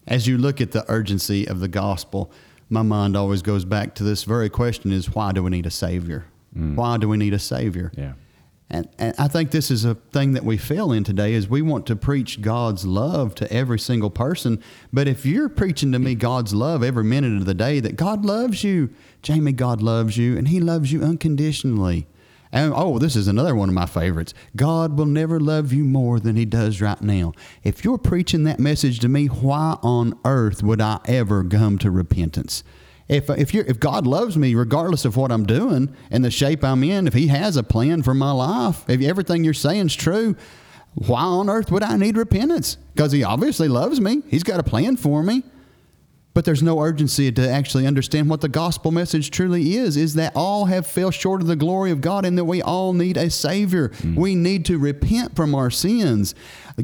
as 0.07 0.29
you 0.29 0.39
look 0.39 0.61
at 0.61 0.71
the 0.73 0.85
urgency 0.89 1.47
of 1.49 1.61
the 1.61 1.69
gospel, 1.69 2.31
my 2.69 2.83
mind 2.83 3.17
always 3.17 3.43
goes 3.43 3.65
back 3.65 3.95
to 3.97 4.05
this 4.05 4.25
very 4.25 4.49
question 4.49 4.93
is 4.93 5.15
why 5.15 5.33
do 5.33 5.43
we 5.43 5.51
need 5.51 5.67
a 5.67 5.71
savior? 5.71 6.25
Mm. 6.57 6.77
Why 6.77 6.97
do 6.97 7.09
we 7.09 7.17
need 7.17 7.35
a 7.35 7.39
savior? 7.39 7.91
Yeah. 7.97 8.13
And, 8.71 8.89
and 8.99 9.15
I 9.19 9.29
think 9.29 9.51
this 9.51 9.71
is 9.71 9.85
a 9.85 9.95
thing 9.95 10.33
that 10.33 10.45
we 10.45 10.57
fail 10.57 10.93
in 10.93 11.05
today 11.05 11.35
is 11.35 11.47
we 11.47 11.61
want 11.61 11.87
to 11.87 11.97
preach 11.97 12.41
God's 12.41 12.87
love 12.87 13.35
to 13.37 13.53
every 13.53 13.79
single 13.79 14.09
person. 14.09 14.63
But 14.93 15.07
if 15.09 15.27
you're 15.27 15.51
preaching 15.51 15.93
to 15.93 15.99
me 15.99 16.15
God's 16.15 16.55
love 16.55 16.83
every 16.83 17.05
minute 17.05 17.37
of 17.37 17.45
the 17.45 17.55
day, 17.55 17.81
that 17.81 17.97
God 17.97 18.25
loves 18.25 18.65
you, 18.65 18.89
Jamie, 19.21 19.53
God 19.53 19.83
loves 19.83 20.17
you, 20.17 20.39
and 20.39 20.49
He 20.49 20.59
loves 20.59 20.91
you 20.91 21.03
unconditionally. 21.03 22.07
And 22.51 22.73
oh, 22.75 22.99
this 22.99 23.17
is 23.17 23.29
another 23.29 23.55
one 23.55 23.71
of 23.71 23.75
my 23.75 23.87
favorites. 23.87 24.35
God 24.57 24.99
will 24.99 25.07
never 25.07 25.41
love 25.41 25.73
you 25.73 25.85
more 25.85 26.21
than 26.21 26.37
He 26.37 26.45
does 26.45 26.81
right 26.81 27.01
now. 27.01 27.33
If 27.65 27.85
you're 27.85 27.99
preaching 27.99 28.45
that 28.45 28.61
message 28.61 29.01
to 29.01 29.09
me, 29.09 29.27
why 29.27 29.79
on 29.83 30.19
earth 30.25 30.63
would 30.63 30.81
I 30.81 31.01
ever 31.07 31.45
come 31.45 31.79
to 31.79 31.91
repentance? 31.91 32.63
If 33.13 33.29
if 33.31 33.53
you 33.55 33.65
if 33.67 33.79
God 33.79 34.07
loves 34.07 34.37
me 34.37 34.55
regardless 34.55 35.05
of 35.05 35.17
what 35.17 35.31
I'm 35.31 35.45
doing 35.45 35.95
and 36.11 36.25
the 36.25 36.31
shape 36.31 36.65
I'm 36.65 36.83
in, 36.83 37.07
if 37.07 37.15
He 37.15 37.29
has 37.29 37.57
a 37.57 37.63
plan 37.63 38.03
for 38.03 38.15
my 38.15 38.33
life, 38.33 38.89
if 38.89 39.03
everything 39.03 39.45
you're 39.45 39.55
saying 39.55 39.87
is 39.87 39.95
true, 39.95 40.35
why 40.95 41.23
on 41.23 41.51
earth 41.51 41.71
would 41.71 41.83
I 41.83 41.97
need 41.97 42.17
repentance? 42.17 42.77
Because 42.95 43.13
He 43.13 43.23
obviously 43.23 43.69
loves 43.69 44.01
me. 44.01 44.23
He's 44.29 44.43
got 44.43 44.61
a 44.61 44.63
plan 44.63 44.97
for 44.97 45.23
me. 45.23 45.43
But 46.35 46.45
there's 46.45 46.63
no 46.63 46.81
urgency 46.81 47.31
to 47.31 47.49
actually 47.49 47.87
understand 47.87 48.31
what 48.31 48.41
the 48.41 48.49
gospel 48.49 48.91
message 48.91 49.31
truly 49.31 49.77
is 49.77 49.97
is 49.97 50.15
that 50.15 50.33
all 50.35 50.67
have 50.67 50.87
fell 50.87 51.11
short 51.11 51.43
of 51.43 51.47
the 51.47 51.57
glory 51.57 51.91
of 51.91 52.01
God 52.01 52.25
and 52.25 52.39
that 52.39 52.45
we 52.45 52.63
all 52.63 52.95
need 52.95 53.17
a 53.17 53.29
savior. 53.29 53.89
Hmm. 53.89 54.15
We 54.15 54.35
need 54.35 54.65
to 54.67 54.79
repent 54.79 55.37
from 55.37 55.55
our 55.55 55.71
sins. 55.71 56.35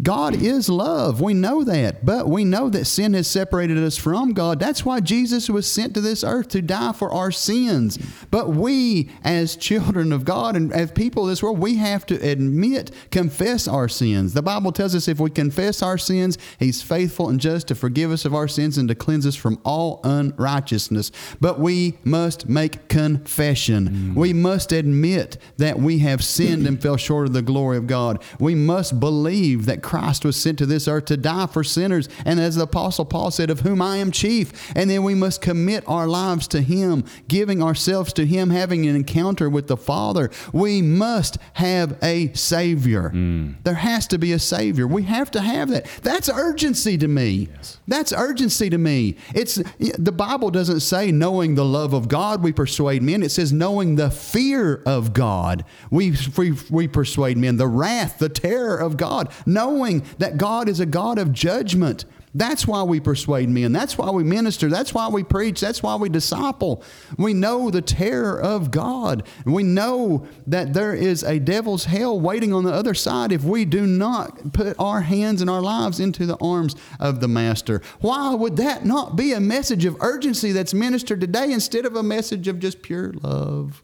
God 0.02 0.34
is 0.34 0.68
love. 0.68 1.20
We 1.20 1.32
know 1.32 1.64
that. 1.64 2.04
But 2.04 2.28
we 2.28 2.44
know 2.44 2.68
that 2.68 2.84
sin 2.84 3.14
has 3.14 3.26
separated 3.26 3.78
us 3.78 3.96
from 3.96 4.34
God. 4.34 4.60
That's 4.60 4.84
why 4.84 5.00
Jesus 5.00 5.48
was 5.48 5.70
sent 5.70 5.94
to 5.94 6.00
this 6.00 6.22
earth 6.22 6.48
to 6.48 6.60
die 6.60 6.92
for 6.92 7.10
our 7.10 7.30
sins. 7.30 7.98
But 8.30 8.50
we 8.50 9.10
as 9.24 9.56
children 9.56 10.12
of 10.12 10.24
God 10.24 10.56
and 10.56 10.72
as 10.72 10.92
people 10.92 11.22
of 11.22 11.30
this 11.30 11.42
world, 11.42 11.58
we 11.58 11.76
have 11.76 12.04
to 12.06 12.16
admit, 12.16 12.90
confess 13.10 13.66
our 13.66 13.88
sins. 13.88 14.34
The 14.34 14.42
Bible 14.42 14.72
tells 14.72 14.94
us 14.94 15.08
if 15.08 15.18
we 15.18 15.30
confess 15.30 15.82
our 15.82 15.98
sins, 15.98 16.36
he's 16.58 16.82
faithful 16.82 17.28
and 17.28 17.40
just 17.40 17.68
to 17.68 17.74
forgive 17.74 18.10
us 18.10 18.24
of 18.24 18.34
our 18.34 18.48
sins 18.48 18.76
and 18.76 18.88
to 18.88 18.94
cleanse 18.94 19.26
us 19.26 19.37
from 19.38 19.60
all 19.64 20.00
unrighteousness. 20.04 21.10
But 21.40 21.58
we 21.58 21.98
must 22.04 22.48
make 22.48 22.88
confession. 22.88 23.88
Mm. 23.88 24.14
We 24.14 24.32
must 24.32 24.72
admit 24.72 25.38
that 25.56 25.78
we 25.78 25.98
have 26.00 26.24
sinned 26.24 26.66
and 26.66 26.80
fell 26.80 26.96
short 26.96 27.26
of 27.26 27.32
the 27.32 27.42
glory 27.42 27.76
of 27.76 27.86
God. 27.86 28.22
We 28.38 28.54
must 28.54 29.00
believe 29.00 29.66
that 29.66 29.82
Christ 29.82 30.24
was 30.24 30.36
sent 30.36 30.58
to 30.58 30.66
this 30.66 30.88
earth 30.88 31.06
to 31.06 31.16
die 31.16 31.46
for 31.46 31.64
sinners. 31.64 32.08
And 32.24 32.40
as 32.40 32.56
the 32.56 32.64
Apostle 32.64 33.04
Paul 33.04 33.30
said, 33.30 33.50
of 33.50 33.60
whom 33.60 33.80
I 33.80 33.96
am 33.98 34.10
chief. 34.10 34.72
And 34.76 34.90
then 34.90 35.02
we 35.02 35.14
must 35.14 35.40
commit 35.40 35.84
our 35.86 36.06
lives 36.06 36.48
to 36.48 36.60
Him, 36.60 37.04
giving 37.28 37.62
ourselves 37.62 38.12
to 38.14 38.26
Him, 38.26 38.50
having 38.50 38.86
an 38.86 38.96
encounter 38.96 39.48
with 39.48 39.68
the 39.68 39.76
Father. 39.76 40.30
We 40.52 40.82
must 40.82 41.38
have 41.54 41.98
a 42.02 42.32
Savior. 42.34 43.10
Mm. 43.10 43.56
There 43.64 43.74
has 43.74 44.06
to 44.08 44.18
be 44.18 44.32
a 44.32 44.38
Savior. 44.38 44.86
We 44.86 45.02
have 45.04 45.30
to 45.32 45.40
have 45.40 45.70
that. 45.70 45.86
That's 46.02 46.28
urgency 46.28 46.98
to 46.98 47.08
me. 47.08 47.48
That's 47.86 48.12
urgency 48.12 48.70
to 48.70 48.78
me. 48.78 49.16
It's 49.34 49.56
the 49.78 50.12
Bible 50.12 50.50
doesn't 50.50 50.80
say 50.80 51.12
knowing 51.12 51.54
the 51.54 51.64
love 51.64 51.92
of 51.92 52.08
God 52.08 52.42
we 52.42 52.52
persuade 52.52 53.02
men. 53.02 53.22
It 53.22 53.30
says 53.30 53.52
knowing 53.52 53.96
the 53.96 54.10
fear 54.10 54.82
of 54.86 55.12
God 55.12 55.64
we 55.90 56.14
we, 56.36 56.52
we 56.70 56.88
persuade 56.88 57.36
men. 57.36 57.56
The 57.56 57.66
wrath, 57.66 58.18
the 58.18 58.28
terror 58.28 58.76
of 58.76 58.96
God, 58.96 59.32
knowing 59.46 60.04
that 60.18 60.38
God 60.38 60.68
is 60.68 60.80
a 60.80 60.86
God 60.86 61.18
of 61.18 61.32
judgment. 61.32 62.04
That's 62.34 62.66
why 62.66 62.82
we 62.82 63.00
persuade 63.00 63.48
men. 63.48 63.72
That's 63.72 63.96
why 63.96 64.10
we 64.10 64.24
minister. 64.24 64.68
That's 64.68 64.92
why 64.92 65.08
we 65.08 65.24
preach. 65.24 65.60
That's 65.60 65.82
why 65.82 65.96
we 65.96 66.08
disciple. 66.08 66.82
We 67.16 67.34
know 67.34 67.70
the 67.70 67.82
terror 67.82 68.40
of 68.40 68.70
God. 68.70 69.26
We 69.44 69.62
know 69.62 70.26
that 70.46 70.74
there 70.74 70.94
is 70.94 71.22
a 71.22 71.38
devil's 71.38 71.84
hell 71.84 72.20
waiting 72.20 72.52
on 72.52 72.64
the 72.64 72.72
other 72.72 72.94
side 72.94 73.32
if 73.32 73.44
we 73.44 73.64
do 73.64 73.86
not 73.86 74.52
put 74.52 74.76
our 74.78 75.00
hands 75.00 75.40
and 75.40 75.50
our 75.50 75.62
lives 75.62 76.00
into 76.00 76.26
the 76.26 76.36
arms 76.40 76.76
of 77.00 77.20
the 77.20 77.28
Master. 77.28 77.82
Why 78.00 78.34
would 78.34 78.56
that 78.56 78.84
not 78.84 79.16
be 79.16 79.32
a 79.32 79.40
message 79.40 79.84
of 79.84 79.96
urgency 80.00 80.52
that's 80.52 80.74
ministered 80.74 81.20
today 81.20 81.52
instead 81.52 81.86
of 81.86 81.96
a 81.96 82.02
message 82.02 82.48
of 82.48 82.58
just 82.58 82.82
pure 82.82 83.12
love? 83.12 83.82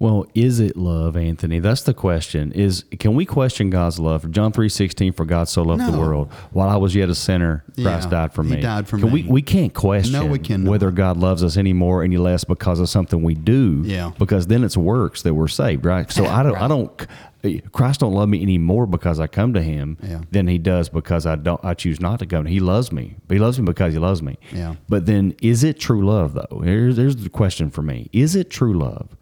Well, 0.00 0.26
is 0.34 0.60
it 0.60 0.76
love, 0.76 1.16
Anthony? 1.16 1.58
That's 1.58 1.82
the 1.82 1.92
question. 1.92 2.52
Is 2.52 2.84
can 3.00 3.14
we 3.14 3.24
question 3.26 3.68
God's 3.68 3.98
love? 3.98 4.30
John 4.30 4.52
three 4.52 4.68
sixteen, 4.68 5.12
for 5.12 5.24
God 5.24 5.48
so 5.48 5.62
loved 5.62 5.84
the 5.92 5.98
world. 5.98 6.32
While 6.52 6.68
I 6.68 6.76
was 6.76 6.94
yet 6.94 7.08
a 7.08 7.16
sinner, 7.16 7.64
Christ 7.74 8.04
Yeah, 8.06 8.10
died 8.10 8.32
for 8.32 8.44
me. 8.44 8.56
he 8.56 8.62
died 8.62 8.86
for 8.86 8.98
Can 8.98 9.10
We, 9.10 9.24
me. 9.24 9.28
we 9.28 9.42
can't 9.42 9.74
question 9.74 10.12
No, 10.12 10.26
we 10.26 10.38
cannot. 10.38 10.70
whether 10.70 10.90
God 10.92 11.16
loves 11.16 11.42
us 11.42 11.56
any 11.56 11.72
more, 11.72 12.04
any 12.04 12.16
less 12.16 12.44
because 12.44 12.78
of 12.78 12.88
something 12.88 13.22
we 13.24 13.34
do. 13.34 13.82
Yeah. 13.84 14.12
Because 14.18 14.46
then 14.46 14.62
it's 14.62 14.76
works 14.76 15.22
that 15.22 15.34
we're 15.34 15.48
saved, 15.48 15.84
right? 15.84 16.10
So 16.12 16.26
I 16.26 16.44
don't 16.44 16.56
I 16.56 16.68
don't 16.68 17.06
eh, 17.42 17.58
Christ 17.72 17.98
don't 17.98 18.14
love 18.14 18.28
me 18.28 18.40
any 18.40 18.56
more 18.58 18.86
because 18.86 19.18
I 19.18 19.26
come 19.26 19.52
to 19.54 19.62
him 19.62 19.96
Yeah. 20.00 20.20
than 20.30 20.46
he 20.46 20.58
does 20.58 20.88
because 20.88 21.26
I 21.26 21.34
don't 21.34 21.64
I 21.64 21.74
choose 21.74 22.00
not 22.00 22.20
to 22.20 22.26
come. 22.26 22.46
He 22.46 22.60
loves 22.60 22.92
me. 22.92 23.16
He 23.28 23.40
loves 23.40 23.58
me 23.58 23.64
because 23.64 23.94
he 23.94 23.98
loves 23.98 24.22
me. 24.22 24.38
Yeah. 24.52 24.76
But 24.88 25.06
then 25.06 25.34
is 25.42 25.64
it 25.64 25.80
true 25.80 26.06
love 26.06 26.34
though? 26.34 26.60
Here's, 26.60 26.96
here's 26.98 27.16
the 27.16 27.28
question 27.30 27.68
for 27.70 27.82
me. 27.82 28.08
Is 28.12 28.36
it 28.36 28.48
true 28.48 28.78
love 28.78 29.16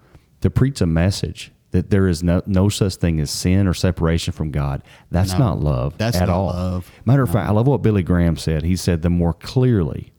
to 0.46 0.50
preach 0.50 0.80
a 0.80 0.86
message 0.86 1.52
that 1.72 1.90
there 1.90 2.06
is 2.08 2.22
no, 2.22 2.40
no 2.46 2.68
such 2.68 2.94
thing 2.94 3.20
as 3.20 3.30
sin 3.30 3.66
or 3.66 3.74
separation 3.74 4.32
from 4.32 4.50
God? 4.50 4.82
That's 5.10 5.32
No, 5.32 5.38
not 5.38 5.60
love 5.60 5.98
that's 5.98 6.16
at 6.16 6.28
not 6.28 6.34
all. 6.36 6.46
love. 6.46 6.90
Matter 7.04 7.22
of 7.22 7.30
fact, 7.30 7.48
I 7.48 7.52
love 7.52 7.66
what 7.66 7.82
Billy 7.82 8.02
Graham 8.02 8.36
said. 8.36 8.62
He 8.62 8.76
said 8.76 9.02
the 9.02 9.10
more 9.10 9.34
clearly, 9.34 10.12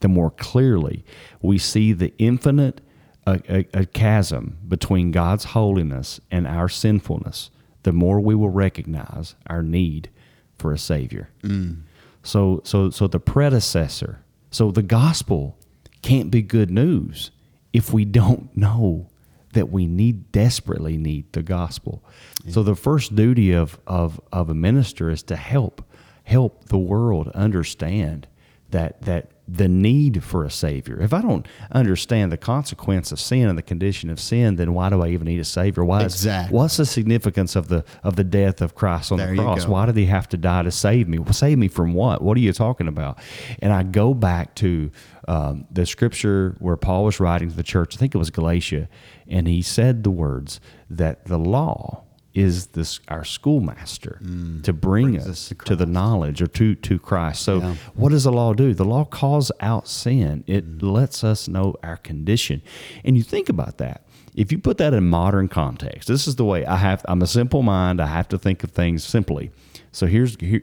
the 0.00 0.08
more 0.08 0.30
clearly 0.30 1.04
we 1.40 1.58
see 1.58 1.92
the 1.92 2.12
infinite 2.18 2.80
a, 3.26 3.40
a, 3.48 3.66
a 3.82 3.86
chasm 3.86 4.58
between 4.66 5.10
God's 5.12 5.44
holiness 5.44 6.20
and 6.30 6.46
our 6.46 6.68
sinfulness, 6.68 7.50
the 7.84 7.92
more 7.92 8.20
we 8.20 8.34
will 8.34 8.50
recognize 8.50 9.34
our 9.46 9.62
need 9.62 10.10
for 10.54 10.72
a 10.72 10.78
Savior. 10.78 11.30
Mm. 11.42 11.82
So, 12.22 12.60
so, 12.64 12.90
so 12.90 13.06
the 13.06 13.20
predecessor, 13.20 14.20
so 14.50 14.70
the 14.70 14.82
gospel 14.82 15.56
can't 16.02 16.30
be 16.30 16.42
good 16.42 16.70
news 16.70 17.30
if 17.72 17.92
we 17.92 18.04
don't 18.04 18.54
know 18.56 19.08
that 19.52 19.70
we 19.70 19.86
need 19.86 20.32
desperately 20.32 20.96
need 20.96 21.32
the 21.32 21.42
gospel. 21.42 22.02
So 22.48 22.62
the 22.62 22.74
first 22.74 23.14
duty 23.14 23.52
of, 23.52 23.78
of, 23.86 24.20
of 24.32 24.50
a 24.50 24.54
minister 24.54 25.10
is 25.10 25.22
to 25.24 25.36
help 25.36 25.84
help 26.24 26.66
the 26.68 26.78
world 26.78 27.28
understand 27.28 28.28
that 28.72 29.00
that 29.02 29.28
the 29.48 29.68
need 29.68 30.22
for 30.22 30.44
a 30.44 30.50
savior. 30.50 31.00
If 31.02 31.12
I 31.12 31.20
don't 31.20 31.46
understand 31.72 32.30
the 32.32 32.36
consequence 32.38 33.10
of 33.12 33.18
sin 33.20 33.48
and 33.48 33.58
the 33.58 33.62
condition 33.62 34.08
of 34.08 34.18
sin, 34.20 34.56
then 34.56 34.72
why 34.72 34.88
do 34.88 35.02
I 35.02 35.08
even 35.08 35.26
need 35.26 35.40
a 35.40 35.44
savior? 35.44 35.84
Why 35.84 36.04
is- 36.04 36.14
Exactly. 36.14 36.56
what's 36.56 36.76
the 36.76 36.86
significance 36.86 37.54
of 37.56 37.68
the 37.68 37.84
of 38.02 38.16
the 38.16 38.24
death 38.24 38.60
of 38.62 38.74
Christ 38.74 39.10
on 39.12 39.18
There 39.18 39.34
the 39.34 39.42
cross? 39.42 39.66
Why 39.66 39.86
did 39.86 39.96
he 39.96 40.06
have 40.06 40.28
to 40.30 40.36
die 40.36 40.62
to 40.62 40.70
save 40.70 41.08
me? 41.08 41.18
Save 41.32 41.58
me 41.58 41.68
from 41.68 41.92
what? 41.92 42.22
What 42.22 42.36
are 42.36 42.40
you 42.40 42.52
talking 42.52 42.88
about? 42.88 43.18
And 43.60 43.72
I 43.72 43.82
go 43.82 44.14
back 44.14 44.54
to 44.56 44.90
um, 45.28 45.66
the 45.70 45.86
scripture 45.86 46.56
where 46.58 46.76
Paul 46.76 47.04
was 47.04 47.20
writing 47.20 47.50
to 47.50 47.56
the 47.56 47.62
church. 47.62 47.96
I 47.96 47.98
think 47.98 48.14
it 48.14 48.18
was 48.18 48.30
Galatia, 48.30 48.88
and 49.28 49.46
he 49.48 49.60
said 49.62 50.02
the 50.04 50.10
words 50.10 50.60
that 50.88 51.26
the 51.26 51.38
law 51.38 52.04
is 52.34 52.68
this 52.68 52.98
our 53.08 53.24
schoolmaster 53.24 54.18
to 54.62 54.72
bring 54.72 55.12
Mm. 55.14 55.20
Us 55.20 55.26
us 55.28 55.48
to 55.48 55.54
to 55.66 55.76
the 55.76 55.84
knowledge 55.86 56.40
or 56.40 56.46
to 56.46 56.74
to 56.74 56.98
Christ. 56.98 57.42
So 57.42 57.58
Yeah. 57.60 57.74
what 57.94 58.10
does 58.10 58.24
the 58.24 58.32
law 58.32 58.54
do? 58.54 58.72
The 58.74 58.84
law 58.86 59.04
calls 59.04 59.52
out 59.60 59.86
sin. 59.86 60.42
It 60.46 60.78
Mm. 60.78 60.82
lets 60.92 61.22
us 61.22 61.46
know 61.48 61.74
our 61.82 61.96
condition. 61.98 62.62
And 63.04 63.16
you 63.16 63.22
think 63.22 63.48
about 63.48 63.78
that. 63.78 64.06
If 64.34 64.50
you 64.50 64.58
put 64.58 64.78
that 64.78 64.94
in 64.94 65.08
modern 65.10 65.48
context, 65.48 66.08
this 66.08 66.26
is 66.26 66.36
the 66.36 66.44
way 66.44 66.64
I 66.64 66.76
have 66.76 67.04
I'm 67.06 67.20
a 67.20 67.26
simple 67.26 67.62
mind. 67.62 68.00
I 68.00 68.06
have 68.06 68.28
to 68.28 68.38
think 68.38 68.64
of 68.64 68.70
things 68.70 69.04
simply. 69.04 69.50
So 69.92 70.06
here's 70.06 70.36
here, 70.40 70.62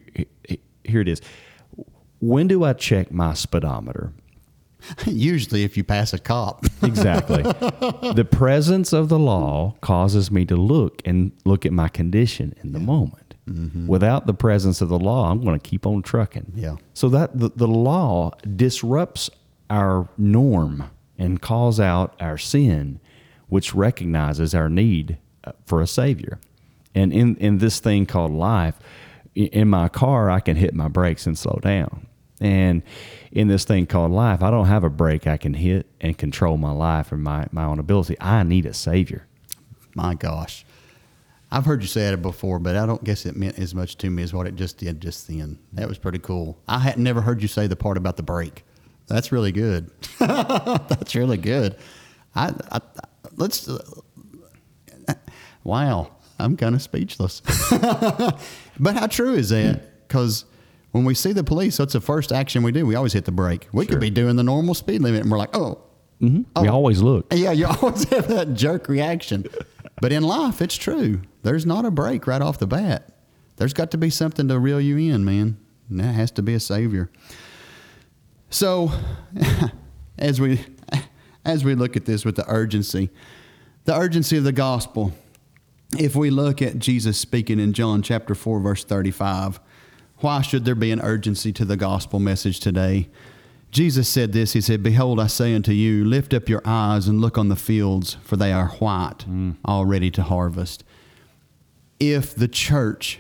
here 0.84 1.02
it 1.02 1.08
is. 1.08 1.22
When 2.20 2.48
do 2.48 2.64
I 2.64 2.74
check 2.74 3.12
my 3.12 3.34
speedometer? 3.36 4.12
Usually, 5.06 5.64
if 5.64 5.78
you 5.78 5.84
pass 5.84 6.14
a 6.14 6.20
cop. 6.20 6.66
Exactly. 6.82 7.44
the 7.44 8.28
presence 8.30 8.94
of 8.94 9.10
the 9.10 9.20
law 9.20 9.76
causes 9.82 10.32
me 10.32 10.46
to 10.46 10.56
look 10.56 11.02
and 11.06 11.32
look 11.46 11.66
at 11.66 11.74
my 11.74 11.88
condition 11.90 12.56
in 12.64 12.72
the 12.72 12.80
moment. 12.80 13.36
Without 13.88 14.28
the 14.28 14.34
presence 14.34 14.80
of 14.80 14.90
the 14.90 15.00
law, 15.00 15.32
I'm 15.32 15.42
going 15.44 15.60
to 15.60 15.70
keep 15.70 15.86
on 15.88 16.04
trucking. 16.04 16.54
Yeah. 16.56 16.76
So 16.94 17.10
that 17.10 17.38
the, 17.38 17.50
the 17.56 17.68
law 17.68 18.32
disrupts 18.56 19.30
our 19.70 20.08
norm 20.18 20.90
and 21.18 21.42
calls 21.42 21.80
out 21.80 22.16
our 22.20 22.38
sin, 22.38 23.00
which 23.48 23.74
recognizes 23.74 24.54
our 24.54 24.70
need 24.70 25.18
uh, 25.44 25.54
for 25.66 25.82
a 25.82 25.88
savior. 25.88 26.40
And 26.94 27.12
in, 27.12 27.36
in 27.38 27.58
this 27.58 27.80
thing 27.80 28.06
called 28.06 28.32
life, 28.32 28.76
in 29.36 29.68
my 29.68 29.90
car, 29.90 30.30
I 30.30 30.40
can 30.40 30.56
hit 30.56 30.74
my 30.74 30.88
brakes 30.88 31.26
and 31.26 31.38
slow 31.38 31.60
down. 31.62 32.08
And 32.40 32.84
in 33.32 33.48
this 33.48 33.64
thing 33.64 33.86
called 33.86 34.12
life, 34.12 34.42
I 34.42 34.50
don't 34.50 34.68
have 34.68 34.84
a 34.84 34.90
brake 34.90 35.28
I 35.28 35.38
can 35.38 35.54
hit 35.54 35.88
and 36.02 36.18
control 36.18 36.58
my 36.58 36.72
life 36.72 37.12
and 37.12 37.24
my, 37.24 37.48
my 37.52 37.66
own 37.66 37.80
ability. 37.80 38.18
I 38.20 38.44
need 38.44 38.66
a 38.66 38.74
savior. 38.74 39.28
My 39.96 40.16
gosh. 40.16 40.66
I've 41.52 41.66
heard 41.66 41.82
you 41.82 41.88
say 41.88 42.08
it 42.08 42.22
before, 42.22 42.60
but 42.60 42.76
I 42.76 42.86
don't 42.86 43.04
guess 43.04 43.26
it 43.26 43.36
meant 43.36 43.58
as 43.58 43.74
much 43.74 43.98
to 43.98 44.10
me 44.10 44.22
as 44.22 44.34
what 44.34 44.46
it 44.46 44.56
just 44.56 44.78
did 44.78 45.02
just 45.02 45.28
then. 45.28 45.58
That 45.74 45.88
was 45.88 45.98
pretty 45.98 46.20
cool. 46.20 46.60
I 46.68 46.80
had 46.80 47.00
never 47.00 47.22
heard 47.22 47.42
you 47.42 47.48
say 47.48 47.66
the 47.66 47.76
part 47.76 47.98
about 47.98 48.18
the 48.18 48.24
brake. 48.24 48.64
That's 49.08 49.32
really 49.32 49.52
good. 49.52 49.90
That's 50.20 51.16
really 51.16 51.38
good. 51.38 51.76
I, 52.36 52.54
I 52.72 52.82
let's. 53.36 53.68
wow, 55.64 56.12
I'm 56.38 56.56
kind 56.56 56.76
of 56.76 56.84
speechless. 56.84 57.42
but 58.80 58.96
how 58.96 59.08
true 59.08 59.34
is 59.34 59.50
that? 59.50 60.08
Because 60.08 60.46
when 60.92 61.06
we 61.06 61.14
see 61.14 61.34
the 61.34 61.44
police, 61.44 61.78
that's 61.78 61.94
the 61.94 62.02
first 62.02 62.32
action 62.32 62.64
we 62.64 62.72
do. 62.72 62.86
We 62.86 62.96
always 62.96 63.14
hit 63.14 63.26
the 63.26 63.32
brake. 63.32 63.68
We 63.72 63.86
could 63.86 64.00
be 64.00 64.10
doing 64.10 64.36
the 64.36 64.44
normal 64.44 64.74
speed 64.74 65.02
limit, 65.02 65.22
and 65.22 65.32
we're 65.32 65.38
like, 65.38 65.56
oh, 65.56 65.82
mm-hmm. 66.22 66.44
oh. 66.56 66.62
We 66.62 66.68
always 66.68 67.02
look. 67.02 67.28
yeah, 67.32 67.52
you 67.52 67.68
always 67.82 68.10
have 68.10 68.28
that 68.30 68.54
jerk 68.54 68.90
reaction. 68.90 69.46
But 70.02 70.12
in 70.12 70.24
life, 70.24 70.62
it's 70.62 70.76
true. 70.76 71.22
There's 71.44 71.66
not 71.66 71.86
a 71.86 71.92
brake 71.92 72.26
right 72.26 72.42
off 72.42 72.58
the 72.58 72.68
bat. 72.68 73.14
There's 73.58 73.74
got 73.74 73.92
to 73.92 73.98
be 73.98 74.10
something 74.10 74.48
to 74.48 74.58
reel 74.58 74.80
you 74.80 74.98
in, 74.98 75.26
man. 75.26 75.58
And 75.90 76.00
that 76.00 76.14
has 76.14 76.32
to 76.32 76.42
be 76.42 76.54
a 76.54 76.60
savior. 76.60 77.12
So, 78.50 78.92
as 80.18 80.40
we 80.40 80.66
as 81.46 81.64
we 81.64 81.76
look 81.76 81.96
at 81.96 82.06
this 82.06 82.26
with 82.26 82.36
the 82.36 82.46
urgency, 82.48 83.10
the 83.86 83.96
urgency 83.96 84.38
of 84.38 84.44
the 84.44 84.52
gospel. 84.52 85.14
If 85.98 86.16
we 86.16 86.30
look 86.30 86.62
at 86.62 86.78
Jesus 86.78 87.18
speaking 87.18 87.60
in 87.60 87.74
John 87.74 88.04
chapter 88.04 88.36
4 88.36 88.60
verse 88.60 88.84
35, 88.84 89.60
why 90.20 90.42
should 90.42 90.66
there 90.66 90.76
be 90.76 90.92
an 90.92 91.02
urgency 91.02 91.52
to 91.54 91.66
the 91.66 91.78
gospel 91.78 92.20
message 92.20 92.60
today? 92.60 93.10
Jesus 93.72 94.10
said 94.10 94.34
this 94.34 94.54
He 94.54 94.62
said, 94.62 94.84
Behold, 94.84 95.20
I 95.20 95.28
say 95.28 95.54
unto 95.54 95.72
you, 95.72 96.04
lift 96.04 96.34
up 96.34 96.50
your 96.50 96.62
eyes 96.66 97.08
and 97.08 97.22
look 97.22 97.38
on 97.38 97.50
the 97.50 97.56
fields, 97.56 98.18
for 98.24 98.36
they 98.36 98.52
are 98.52 98.70
white, 98.80 99.26
mm. 99.30 99.56
all 99.64 99.86
ready 99.86 100.10
to 100.12 100.24
harvest. 100.24 100.84
If 102.00 102.34
the 102.34 102.48
church 102.48 103.20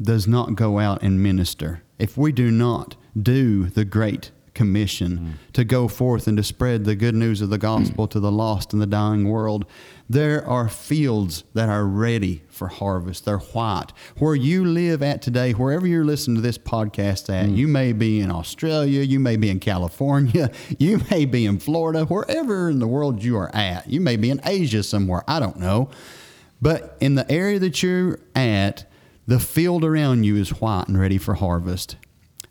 does 0.00 0.26
not 0.26 0.54
go 0.54 0.78
out 0.78 1.02
and 1.02 1.22
minister, 1.22 1.82
if 1.98 2.16
we 2.16 2.32
do 2.32 2.50
not 2.50 2.96
do 3.20 3.64
the 3.66 3.84
great 3.84 4.30
commission 4.54 5.38
to 5.52 5.64
go 5.64 5.88
forth 5.88 6.26
and 6.26 6.36
to 6.36 6.42
spread 6.42 6.84
the 6.84 6.94
good 6.94 7.14
news 7.14 7.40
of 7.40 7.50
the 7.50 7.58
gospel 7.58 8.06
to 8.06 8.20
the 8.20 8.30
lost 8.30 8.72
and 8.72 8.82
the 8.82 8.86
dying 8.86 9.28
world, 9.28 9.64
there 10.08 10.46
are 10.46 10.68
fields 10.68 11.44
that 11.54 11.68
are 11.68 11.86
ready 11.86 12.42
for 12.48 12.68
harvest. 12.68 13.24
They're 13.24 13.38
white. 13.38 13.92
Where 14.18 14.34
you 14.34 14.64
live 14.64 15.02
at 15.02 15.22
today, 15.22 15.52
wherever 15.52 15.86
you're 15.86 16.04
listening 16.04 16.36
to 16.36 16.42
this 16.42 16.58
podcast 16.58 17.30
at, 17.30 17.46
mm. 17.46 17.56
you 17.56 17.66
may 17.66 17.92
be 17.92 18.20
in 18.20 18.30
Australia, 18.30 19.00
you 19.02 19.18
may 19.18 19.36
be 19.36 19.48
in 19.48 19.58
California, 19.58 20.50
you 20.78 21.00
may 21.10 21.24
be 21.24 21.46
in 21.46 21.58
Florida, 21.58 22.04
wherever 22.04 22.68
in 22.68 22.78
the 22.78 22.86
world 22.86 23.22
you 23.22 23.38
are 23.38 23.54
at. 23.54 23.88
You 23.88 24.00
may 24.00 24.16
be 24.16 24.30
in 24.30 24.40
Asia 24.44 24.82
somewhere. 24.82 25.24
I 25.26 25.40
don't 25.40 25.58
know. 25.58 25.90
But 26.60 26.96
in 27.00 27.14
the 27.14 27.30
area 27.30 27.58
that 27.58 27.82
you're 27.82 28.20
at, 28.34 28.84
the 29.26 29.40
field 29.40 29.84
around 29.84 30.24
you 30.24 30.36
is 30.36 30.50
white 30.60 30.88
and 30.88 30.98
ready 30.98 31.18
for 31.18 31.34
harvest. 31.34 31.96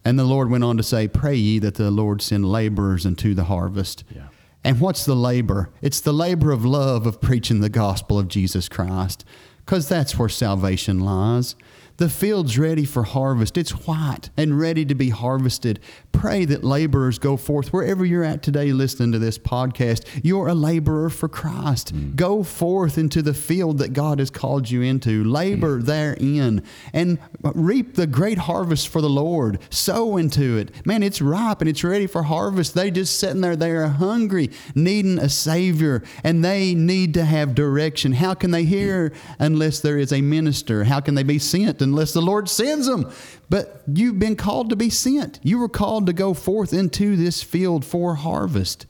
And 0.03 0.17
the 0.17 0.24
Lord 0.24 0.50
went 0.50 0.63
on 0.63 0.77
to 0.77 0.84
say, 0.84 1.08
Pray 1.08 1.36
ye 1.36 1.60
that 1.60 1.75
the 1.75 1.91
Lord 1.91 2.22
send 2.22 2.46
laborers 2.46 3.05
into 3.05 3.34
the 3.34 3.46
harvest. 3.46 4.03
Yeah. 4.13 4.27
And 4.63 4.79
what's 4.79 5.05
the 5.05 5.15
labor? 5.15 5.70
It's 5.81 6.01
the 6.01 6.13
labor 6.13 6.51
of 6.51 6.63
love 6.65 7.05
of 7.05 7.22
preaching 7.22 7.62
the 7.62 7.70
gospel 7.70 8.20
of 8.20 8.27
Jesus 8.27 8.70
Christ, 8.70 9.25
because 9.58 9.88
that's 9.88 10.17
where 10.17 10.29
salvation 10.29 11.00
lies. 11.00 11.55
The 12.01 12.10
field's 12.10 12.58
ready 12.58 12.84
for 12.84 13.03
harvest. 13.03 13.60
It's 13.60 13.86
white 13.86 14.31
and 14.36 14.60
ready 14.60 14.86
to 14.86 14.96
be 14.96 15.10
harvested. 15.10 15.79
Pray 16.12 16.46
that 16.46 16.63
laborers 16.63 17.20
go 17.20 17.38
forth 17.38 17.72
wherever 17.72 18.03
you're 18.03 18.24
at 18.24 18.41
today 18.41 18.72
listening 18.72 19.12
to 19.12 19.20
this 19.20 19.38
podcast. 19.38 20.08
You're 20.24 20.48
a 20.48 20.55
laborer 20.55 21.12
for 21.12 21.29
Christ. 21.29 21.91
Hmm. 21.91 22.15
Go 22.15 22.41
forth 22.41 22.98
into 22.98 23.22
the 23.22 23.36
field 23.36 23.77
that 23.77 23.93
God 23.93 24.17
has 24.17 24.31
called 24.31 24.67
you 24.67 24.81
into. 24.81 25.24
Labor 25.24 25.77
hmm. 25.77 25.86
therein 25.86 26.63
and 26.91 27.20
reap 27.43 27.93
the 27.93 28.08
great 28.08 28.39
harvest 28.39 28.88
for 28.88 29.00
the 29.00 29.08
Lord. 29.08 29.60
Sow 29.70 30.17
into 30.17 30.58
it. 30.58 30.84
Man, 30.88 31.03
it's 31.03 31.22
ripe 31.22 31.62
and 31.62 31.70
it's 31.70 31.84
ready 31.84 32.08
for 32.08 32.24
harvest. 32.24 32.74
They 32.74 32.89
just 32.89 33.20
sitting 33.20 33.41
there, 33.41 33.55
they 33.55 33.74
are 33.74 33.88
hungry, 33.88 34.50
needing 34.74 35.20
a 35.20 35.29
Savior, 35.29 36.01
and 36.24 36.43
they 36.43 36.74
need 36.74 37.13
to 37.13 37.25
have 37.25 37.53
direction. 37.53 38.13
How 38.13 38.34
can 38.34 38.50
they 38.50 38.63
hear 38.63 39.13
unless 39.38 39.81
there 39.81 40.00
is 40.00 40.12
a 40.12 40.22
minister? 40.22 40.86
How 40.86 41.00
can 41.00 41.13
they 41.13 41.22
be 41.22 41.38
sent 41.38 41.79
unless 41.91 42.13
the 42.13 42.21
Lord 42.21 42.50
sends 42.50 42.88
them? 42.88 43.12
But 43.50 43.83
you've 43.88 44.19
been 44.19 44.36
called 44.36 44.69
to 44.71 44.75
be 44.75 44.89
sent. 44.89 45.39
You 45.43 45.60
were 45.60 45.69
called 45.69 46.07
to 46.07 46.13
go 46.13 46.33
forth 46.33 46.74
into 46.74 47.15
this 47.15 47.43
field 47.43 47.86
for 47.86 48.15
harvest. 48.15 48.86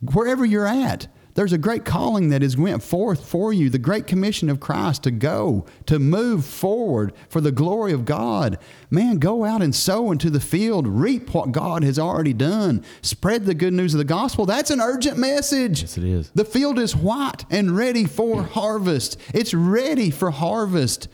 Wherever 0.00 0.44
you're 0.44 0.66
at, 0.66 1.08
there's 1.38 1.52
a 1.52 1.58
great 1.58 1.84
calling 1.84 2.30
that 2.30 2.42
is 2.42 2.56
went 2.56 2.82
forth 2.82 3.24
for 3.28 3.52
you, 3.52 3.70
the 3.70 3.78
great 3.78 4.08
commission 4.08 4.50
of 4.50 4.58
Christ 4.58 5.04
to 5.04 5.12
go, 5.12 5.66
to 5.86 6.00
move 6.00 6.44
forward 6.44 7.12
for 7.28 7.40
the 7.40 7.52
glory 7.52 7.92
of 7.92 8.04
God. 8.04 8.58
Man, 8.90 9.18
go 9.18 9.44
out 9.44 9.62
and 9.62 9.72
sow 9.72 10.10
into 10.10 10.30
the 10.30 10.40
field, 10.40 10.88
reap 10.88 11.32
what 11.32 11.52
God 11.52 11.84
has 11.84 11.96
already 11.96 12.32
done, 12.32 12.84
spread 13.02 13.46
the 13.46 13.54
good 13.54 13.72
news 13.72 13.94
of 13.94 13.98
the 13.98 14.04
gospel. 14.04 14.46
That's 14.46 14.72
an 14.72 14.80
urgent 14.80 15.16
message. 15.16 15.82
Yes, 15.82 15.96
it 15.96 16.02
is. 16.02 16.28
The 16.30 16.44
field 16.44 16.76
is 16.76 16.96
white 16.96 17.44
and 17.50 17.76
ready 17.76 18.04
for 18.04 18.42
harvest. 18.42 19.16
It's 19.32 19.54
ready 19.54 20.10
for 20.10 20.32
harvest. 20.32 21.06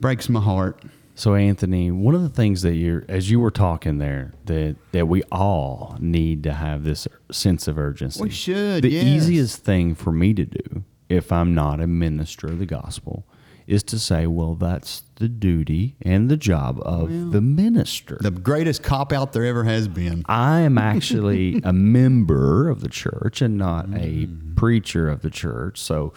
Breaks 0.00 0.28
my 0.28 0.40
heart. 0.40 0.82
So 1.14 1.34
Anthony, 1.34 1.90
one 1.90 2.14
of 2.14 2.22
the 2.22 2.30
things 2.30 2.62
that 2.62 2.74
you're 2.74 3.04
as 3.08 3.30
you 3.30 3.40
were 3.40 3.50
talking 3.50 3.98
there 3.98 4.32
that 4.46 4.76
that 4.92 5.06
we 5.06 5.22
all 5.30 5.96
need 6.00 6.42
to 6.44 6.54
have 6.54 6.84
this 6.84 7.06
sense 7.30 7.68
of 7.68 7.78
urgency. 7.78 8.22
We 8.22 8.30
should, 8.30 8.84
The 8.84 8.90
yes. 8.90 9.04
easiest 9.04 9.64
thing 9.64 9.94
for 9.94 10.12
me 10.12 10.32
to 10.34 10.46
do 10.46 10.84
if 11.10 11.30
I'm 11.30 11.54
not 11.54 11.80
a 11.80 11.86
minister 11.86 12.46
of 12.46 12.58
the 12.58 12.66
gospel 12.66 13.26
is 13.66 13.84
to 13.84 13.98
say, 14.00 14.26
well, 14.26 14.56
that's 14.56 15.04
the 15.16 15.28
duty 15.28 15.94
and 16.02 16.28
the 16.28 16.36
job 16.36 16.80
of 16.84 17.30
the 17.30 17.40
minister. 17.40 18.18
The 18.20 18.32
greatest 18.32 18.82
cop 18.82 19.12
out 19.12 19.32
there 19.32 19.44
ever 19.44 19.62
has 19.62 19.86
been. 19.86 20.24
I 20.26 20.60
am 20.60 20.76
actually 20.76 21.60
a 21.64 21.72
member 21.72 22.68
of 22.68 22.80
the 22.80 22.88
church 22.88 23.40
and 23.40 23.56
not 23.56 23.84
a 23.84 24.26
mm. 24.26 24.56
preacher 24.56 25.08
of 25.08 25.22
the 25.22 25.30
church. 25.30 25.78
So 25.78 26.12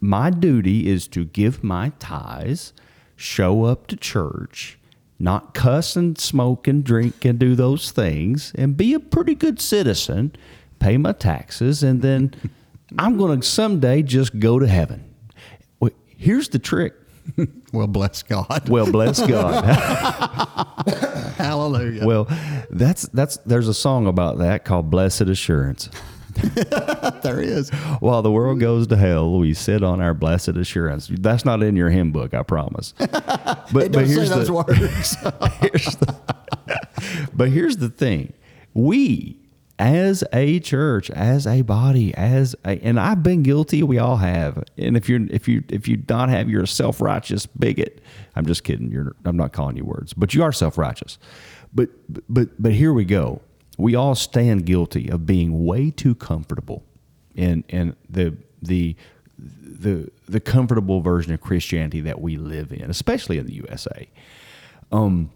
my 0.00 0.28
duty 0.28 0.86
is 0.86 1.08
to 1.08 1.24
give 1.24 1.64
my 1.64 1.92
tithes, 1.98 2.74
show 3.18 3.64
up 3.64 3.86
to 3.88 3.96
church, 3.96 4.78
not 5.18 5.52
cuss 5.52 5.96
and 5.96 6.16
smoke 6.16 6.66
and 6.66 6.82
drink 6.84 7.24
and 7.24 7.38
do 7.38 7.54
those 7.54 7.90
things, 7.90 8.52
and 8.54 8.76
be 8.76 8.94
a 8.94 9.00
pretty 9.00 9.34
good 9.34 9.60
citizen, 9.60 10.34
pay 10.78 10.96
my 10.96 11.12
taxes, 11.12 11.82
and 11.82 12.00
then 12.00 12.32
I'm 12.98 13.18
going 13.18 13.40
to 13.40 13.46
someday 13.46 14.02
just 14.02 14.38
go 14.38 14.58
to 14.58 14.66
heaven. 14.66 15.04
Here's 16.18 16.48
the 16.48 16.58
trick. 16.58 16.94
Well, 17.70 17.86
bless 17.86 18.22
God. 18.22 18.66
Well, 18.70 18.90
bless 18.90 19.20
God. 19.20 19.62
Hallelujah. 21.36 22.06
well, 22.06 22.26
that's 22.70 23.02
that's 23.08 23.36
there's 23.44 23.68
a 23.68 23.74
song 23.74 24.06
about 24.06 24.38
that 24.38 24.64
called 24.64 24.88
"Blessed 24.90 25.20
Assurance." 25.28 25.90
there 27.22 27.40
is. 27.40 27.70
While 28.00 28.22
the 28.22 28.30
world 28.30 28.60
goes 28.60 28.86
to 28.88 28.96
hell, 28.96 29.38
we 29.38 29.54
sit 29.54 29.82
on 29.82 30.00
our 30.00 30.14
blessed 30.14 30.50
assurance. 30.50 31.08
That's 31.08 31.44
not 31.44 31.62
in 31.62 31.76
your 31.76 31.90
hymn 31.90 32.12
book, 32.12 32.34
I 32.34 32.42
promise. 32.42 32.94
But, 33.70 33.92
doesn't 33.92 34.26
say 34.26 34.34
those 34.34 34.50
words. 34.50 34.70
here's 35.60 35.96
the, 35.96 36.16
but 37.34 37.50
here's 37.50 37.76
the 37.76 37.90
thing: 37.90 38.32
we, 38.72 39.38
as 39.78 40.24
a 40.32 40.58
church, 40.60 41.10
as 41.10 41.46
a 41.46 41.60
body, 41.60 42.14
as 42.14 42.56
a, 42.64 42.82
and 42.82 42.98
I've 42.98 43.22
been 43.22 43.42
guilty. 43.42 43.82
We 43.82 43.98
all 43.98 44.16
have. 44.16 44.64
And 44.78 44.96
if 44.96 45.06
you're 45.06 45.20
if 45.30 45.48
you 45.48 45.64
if 45.68 45.86
you 45.86 45.98
don't 45.98 46.30
have, 46.30 46.48
you're 46.48 46.62
a 46.62 46.68
self 46.68 47.02
righteous 47.02 47.44
bigot. 47.44 48.02
I'm 48.34 48.46
just 48.46 48.64
kidding. 48.64 48.90
You're 48.90 49.14
I'm 49.26 49.36
not 49.36 49.52
calling 49.52 49.76
you 49.76 49.84
words, 49.84 50.14
but 50.14 50.32
you 50.32 50.42
are 50.42 50.52
self 50.52 50.78
righteous. 50.78 51.18
But 51.74 51.90
but 52.28 52.48
but 52.58 52.72
here 52.72 52.94
we 52.94 53.04
go. 53.04 53.42
We 53.78 53.94
all 53.94 54.14
stand 54.14 54.66
guilty 54.66 55.08
of 55.08 55.24
being 55.24 55.64
way 55.64 55.90
too 55.90 56.14
comfortable 56.14 56.84
in 57.34 57.64
in 57.68 57.96
the 58.10 58.36
the 58.60 58.96
the 59.38 60.10
the 60.28 60.40
comfortable 60.40 61.00
version 61.00 61.32
of 61.32 61.40
Christianity 61.40 62.00
that 62.02 62.20
we 62.20 62.36
live 62.36 62.72
in, 62.72 62.90
especially 62.90 63.38
in 63.38 63.46
the 63.46 63.54
USA. 63.54 64.08
Um, 64.92 65.30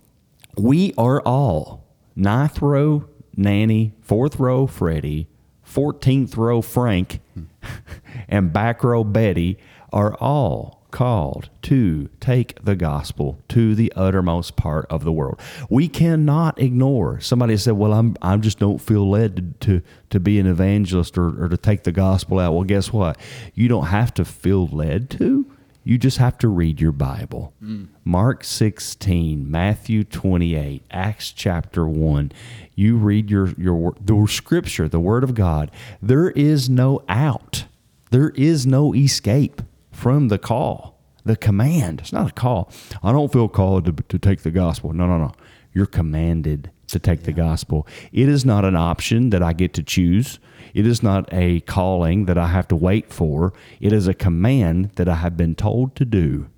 we 0.59 0.93
are 0.99 1.23
all 1.23 1.85
ninth 2.15 2.61
row 2.61 3.09
Nanny, 3.37 3.93
fourth 4.03 4.39
row 4.39 4.67
Freddie, 4.67 5.29
fourteenth 5.63 6.37
row 6.37 6.61
Frank, 6.61 7.21
and 8.29 8.53
back 8.53 8.85
row 8.85 9.05
Betty 9.05 9.57
are 9.93 10.15
all 10.17 10.82
called 10.93 11.51
to 11.63 12.09
take 12.21 12.65
the 12.65 12.77
gospel 12.77 13.41
to 13.49 13.75
the 13.75 13.93
uttermost 13.97 14.55
part 14.55 14.87
of 14.89 15.03
the 15.03 15.11
world. 15.11 15.41
We 15.69 15.89
cannot 15.89 16.61
ignore. 16.61 17.19
Somebody 17.21 17.57
said, 17.57 17.73
"Well, 17.73 17.93
I'm 17.93 18.17
I 18.23 18.37
just 18.37 18.61
don't 18.61 18.81
feel 18.81 19.11
led 19.11 19.37
to 19.37 19.43
to, 19.81 19.83
to 20.11 20.21
be 20.21 20.39
an 20.39 20.47
evangelist 20.47 21.19
or, 21.19 21.45
or 21.45 21.49
to 21.49 21.57
take 21.57 21.83
the 21.83 21.93
gospel 21.93 22.39
out." 22.39 22.55
Well, 22.55 22.65
guess 22.65 22.93
what? 22.93 23.19
You 23.55 23.67
don't 23.67 23.87
have 23.87 24.15
to 24.15 24.25
feel 24.25 24.69
led 24.69 25.11
to. 25.11 25.47
You 25.85 25.99
just 25.99 26.19
have 26.19 26.39
to 26.39 26.49
read 26.49 26.81
your 26.81 26.93
Bible. 26.93 27.55
Mm. 27.63 27.89
Mark 28.05 28.45
16, 28.45 29.51
Matthew 29.51 30.05
28, 30.05 30.85
Acts 30.93 31.33
chapter 31.33 31.89
1. 31.89 32.31
You 32.77 32.97
read 32.97 33.31
your, 33.31 33.49
your 33.59 33.95
the 34.01 34.27
scripture, 34.29 34.89
the 34.89 35.01
word 35.01 35.25
of 35.25 35.35
God. 35.35 35.73
There 36.01 36.31
is 36.31 36.71
no 36.71 37.03
out. 37.09 37.65
There 38.11 38.31
is 38.31 38.65
no 38.65 38.95
escape 38.95 39.63
from 40.03 40.27
the 40.27 40.39
call, 40.39 40.99
the 41.25 41.37
command. 41.37 42.01
It's 42.01 42.13
not 42.13 42.31
a 42.31 42.35
call. 42.35 42.73
I 43.05 43.13
don't 43.13 43.33
feel 43.33 43.49
called 43.49 43.85
to, 43.85 43.93
to 43.93 44.19
take 44.19 44.43
the 44.43 44.51
gospel. 44.51 44.93
No, 44.93 45.07
no, 45.07 45.17
no. 45.17 45.31
You're 45.73 45.87
commanded 45.87 46.73
to 46.89 46.99
take 46.99 47.23
the 47.23 47.33
gospel. 47.33 47.87
It 48.11 48.29
is 48.29 48.45
not 48.45 48.65
an 48.65 48.75
option 48.75 49.31
that 49.31 49.45
I 49.45 49.53
get 49.53 49.75
to 49.75 49.83
choose. 49.85 50.41
It 50.75 50.89
is 50.89 51.05
not 51.05 51.33
a 51.33 51.61
calling 51.61 52.25
that 52.25 52.37
I 52.37 52.49
have 52.49 52.67
to 52.69 52.77
wait 52.77 53.13
for. 53.13 53.53
It 53.81 53.93
is 53.93 54.09
a 54.09 54.13
command 54.13 54.91
that 54.97 55.09
I 55.09 55.15
have 55.15 55.37
been 55.37 55.55
told 55.55 55.95
to 55.97 56.05
do 56.05 56.49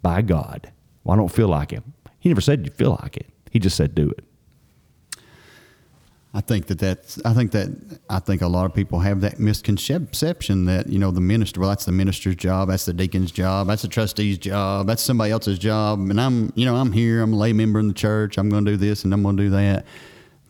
by 0.00 0.22
God. 0.22 0.72
Well, 1.04 1.16
I 1.16 1.18
don't 1.18 1.30
feel 1.30 1.48
like 1.48 1.74
it. 1.74 1.82
He 2.18 2.30
never 2.30 2.40
said 2.40 2.64
you 2.64 2.72
feel 2.72 2.98
like 3.02 3.18
it. 3.18 3.26
He 3.50 3.58
just 3.58 3.76
said 3.76 3.94
do 3.94 4.08
it. 4.08 4.24
I 6.34 6.40
think 6.42 6.66
that 6.66 6.78
that's. 6.78 7.18
I 7.24 7.32
think 7.32 7.52
that. 7.52 7.98
I 8.10 8.18
think 8.18 8.42
a 8.42 8.46
lot 8.48 8.66
of 8.66 8.74
people 8.74 8.98
have 9.00 9.22
that 9.22 9.38
misconception 9.40 10.66
that 10.66 10.88
you 10.88 10.98
know 10.98 11.10
the 11.10 11.20
minister. 11.20 11.60
Well, 11.60 11.70
that's 11.70 11.86
the 11.86 11.92
minister's 11.92 12.36
job. 12.36 12.68
That's 12.68 12.84
the 12.84 12.92
deacon's 12.92 13.30
job. 13.30 13.68
That's 13.68 13.82
the 13.82 13.88
trustee's 13.88 14.36
job. 14.36 14.86
That's 14.86 15.02
somebody 15.02 15.30
else's 15.32 15.58
job. 15.58 15.98
And 16.10 16.20
I'm, 16.20 16.52
you 16.54 16.66
know, 16.66 16.76
I'm 16.76 16.92
here. 16.92 17.22
I'm 17.22 17.32
a 17.32 17.36
lay 17.36 17.52
member 17.54 17.80
in 17.80 17.88
the 17.88 17.94
church. 17.94 18.36
I'm 18.38 18.50
going 18.50 18.64
to 18.66 18.72
do 18.72 18.76
this 18.76 19.04
and 19.04 19.14
I'm 19.14 19.22
going 19.22 19.36
to 19.38 19.42
do 19.44 19.50
that. 19.50 19.86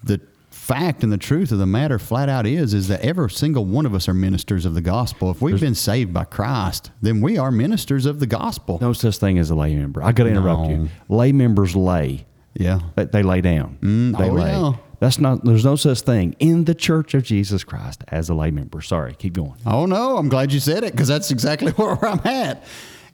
The 0.03 0.21
fact 0.51 1.05
and 1.05 1.12
the 1.12 1.19
truth 1.19 1.53
of 1.53 1.59
the 1.59 1.67
matter, 1.67 1.99
flat 2.01 2.29
out, 2.29 2.47
is 2.47 2.75
is 2.75 2.89
that 2.89 3.01
every 3.03 3.31
single 3.31 3.65
one 3.65 3.87
of 3.87 3.95
us 3.95 4.09
are 4.09 4.15
ministers 4.15 4.65
of 4.65 4.75
the 4.75 4.81
gospel. 4.81 5.31
If 5.31 5.41
we've 5.41 5.61
been 5.61 5.77
saved 5.77 6.12
by 6.12 6.25
Christ, 6.25 6.91
then 7.01 7.21
we 7.21 7.39
are 7.39 7.53
ministers 7.53 8.07
of 8.07 8.19
the 8.19 8.27
gospel. 8.27 8.79
No 8.81 8.93
such 8.93 9.19
thing 9.19 9.39
as 9.39 9.51
a 9.51 9.55
lay 9.55 9.77
member. 9.77 10.03
I 10.03 10.11
got 10.11 10.25
to 10.25 10.31
interrupt 10.31 10.62
No. 10.62 10.71
you. 10.71 10.89
Lay 11.09 11.31
members 11.31 11.77
lay. 11.77 12.27
Yeah. 12.55 12.81
They, 12.97 13.05
they 13.05 13.23
lay 13.23 13.41
down. 13.43 13.79
Mm, 13.83 14.19
they 14.19 14.31
oh, 14.31 14.33
lay. 14.33 14.51
yeah. 14.51 14.73
That's 14.99 15.19
not. 15.19 15.45
There's 15.45 15.65
no 15.65 15.77
such 15.77 16.01
thing 16.01 16.35
in 16.39 16.65
the 16.65 16.75
Church 16.75 17.15
of 17.15 17.23
Jesus 17.23 17.65
Christ 17.65 18.03
as 18.09 18.29
a 18.29 18.35
lay 18.35 18.51
member. 18.51 18.81
Sorry, 18.81 19.15
keep 19.15 19.35
going. 19.35 19.57
Oh 19.67 19.87
no, 19.87 20.17
I'm 20.17 20.29
glad 20.29 20.53
you 20.53 20.61
said 20.61 20.85
it 20.85 20.93
because 20.93 21.09
that's 21.09 21.31
exactly 21.31 21.73
where 21.77 22.03
I'm 22.05 22.21
at. 22.25 22.65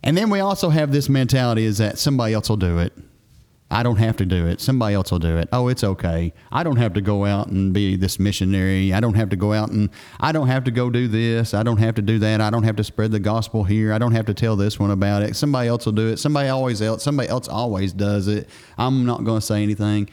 And 0.03 0.17
then 0.17 0.31
we 0.31 0.41
also 0.41 0.69
have 0.69 0.93
this 0.93 1.09
mentality 1.09 1.65
is 1.65 1.79
that 1.79 1.99
somebody 1.99 2.35
else 2.35 2.49
will 2.49 2.57
do 2.57 2.79
it. 2.79 2.93
I 3.73 3.83
don't 3.83 3.97
have 3.97 4.19
to 4.19 4.27
do 4.27 4.47
it. 4.49 4.61
Somebody 4.61 4.95
else 4.95 5.11
will 5.11 5.19
do 5.19 5.39
it. 5.39 5.49
Oh, 5.51 5.69
it's 5.69 5.83
okay. 5.83 6.35
I 6.53 6.63
don't 6.63 6.77
have 6.77 6.93
to 6.93 7.01
go 7.01 7.25
out 7.25 7.47
and 7.47 7.73
be 7.73 7.97
this 7.97 8.19
missionary. 8.19 8.93
I 8.93 9.01
don't 9.01 9.15
have 9.15 9.31
to 9.31 9.37
go 9.37 9.55
out 9.55 9.71
and 9.71 9.89
I 10.21 10.31
don't 10.31 10.49
have 10.49 10.65
to 10.65 10.71
go 10.71 10.91
do 10.91 11.09
this. 11.09 11.55
I 11.55 11.63
don't 11.63 11.79
have 11.79 11.95
to 11.95 12.03
do 12.03 12.19
that. 12.19 12.43
I 12.43 12.51
don't 12.51 12.65
have 12.65 12.77
to 12.77 12.85
spread 12.85 13.13
the 13.13 13.19
gospel 13.19 13.65
here. 13.65 13.95
I 13.95 13.99
don't 13.99 14.13
have 14.13 14.27
to 14.27 14.35
tell 14.35 14.57
this 14.57 14.79
one 14.79 14.91
about 14.91 15.23
it. 15.23 15.37
Somebody 15.37 15.69
else 15.71 15.87
will 15.87 15.95
do 15.95 16.09
it. 16.09 16.19
Somebody 16.19 16.51
always 16.51 16.83
else. 16.83 17.03
Somebody 17.03 17.31
else 17.31 17.49
always 17.49 17.95
does 17.95 18.29
it. 18.29 18.47
I'm 18.77 19.07
not 19.07 19.25
going 19.25 19.41
to 19.41 19.47
say 19.47 19.63
anything. 19.63 20.11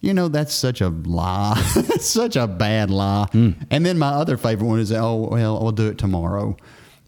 You 0.00 0.14
know, 0.14 0.28
that's 0.28 0.54
such 0.54 0.80
a 0.80 0.88
lie. 0.88 1.56
such 2.00 2.36
a 2.36 2.46
bad 2.46 2.90
lie. 2.90 3.26
Hmm. 3.32 3.50
And 3.70 3.84
then 3.84 3.98
my 3.98 4.10
other 4.10 4.36
favorite 4.36 4.66
one 4.66 4.78
is, 4.78 4.92
oh, 4.92 5.28
well, 5.30 5.60
we'll 5.60 5.72
do 5.72 5.88
it 5.88 5.98
tomorrow. 5.98 6.56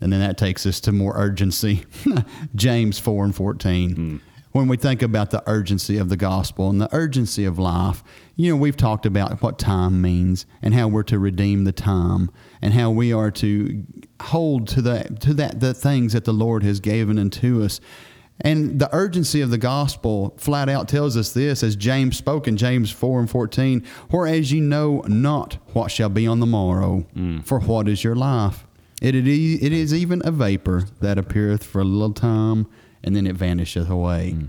And 0.00 0.12
then 0.12 0.20
that 0.20 0.38
takes 0.38 0.66
us 0.66 0.80
to 0.80 0.92
more 0.92 1.12
urgency. 1.16 1.84
James 2.54 2.98
4 2.98 3.24
and 3.26 3.34
14. 3.34 3.94
Hmm. 3.94 4.16
When 4.52 4.66
we 4.66 4.76
think 4.76 5.00
about 5.00 5.30
the 5.30 5.44
urgency 5.46 5.96
of 5.96 6.08
the 6.08 6.16
gospel 6.16 6.70
and 6.70 6.80
the 6.80 6.92
urgency 6.92 7.44
of 7.44 7.56
life, 7.60 8.02
you 8.34 8.50
know, 8.50 8.56
we've 8.56 8.76
talked 8.76 9.06
about 9.06 9.40
what 9.42 9.60
time 9.60 10.02
means 10.02 10.44
and 10.60 10.74
how 10.74 10.88
we're 10.88 11.04
to 11.04 11.20
redeem 11.20 11.62
the 11.62 11.72
time 11.72 12.32
and 12.60 12.74
how 12.74 12.90
we 12.90 13.12
are 13.12 13.30
to 13.30 13.84
hold 14.20 14.66
to 14.68 14.82
the 14.82 15.16
to 15.20 15.34
that 15.34 15.60
the 15.60 15.72
things 15.72 16.14
that 16.14 16.24
the 16.24 16.32
Lord 16.32 16.64
has 16.64 16.80
given 16.80 17.16
unto 17.16 17.62
us. 17.62 17.80
And 18.42 18.78
the 18.78 18.88
urgency 18.94 19.40
of 19.40 19.50
the 19.50 19.58
gospel 19.58 20.34
flat 20.38 20.68
out 20.68 20.88
tells 20.88 21.16
us 21.16 21.32
this, 21.32 21.62
as 21.62 21.76
James 21.76 22.16
spoke 22.16 22.48
in 22.48 22.56
James 22.56 22.90
4 22.90 23.20
and 23.20 23.30
14, 23.30 23.84
whereas 24.10 24.50
you 24.50 24.60
know 24.60 25.02
not 25.06 25.58
what 25.74 25.90
shall 25.90 26.08
be 26.08 26.26
on 26.26 26.40
the 26.40 26.46
morrow, 26.46 27.06
mm. 27.14 27.44
for 27.44 27.60
what 27.60 27.88
is 27.88 28.02
your 28.02 28.16
life? 28.16 28.66
It, 29.02 29.14
it, 29.14 29.26
is, 29.26 29.62
it 29.62 29.72
is 29.72 29.94
even 29.94 30.22
a 30.24 30.30
vapor 30.30 30.84
that 31.00 31.18
appeareth 31.18 31.64
for 31.64 31.80
a 31.80 31.84
little 31.84 32.14
time, 32.14 32.66
and 33.02 33.14
then 33.14 33.26
it 33.26 33.36
vanisheth 33.36 33.90
away. 33.90 34.36
Mm. 34.36 34.48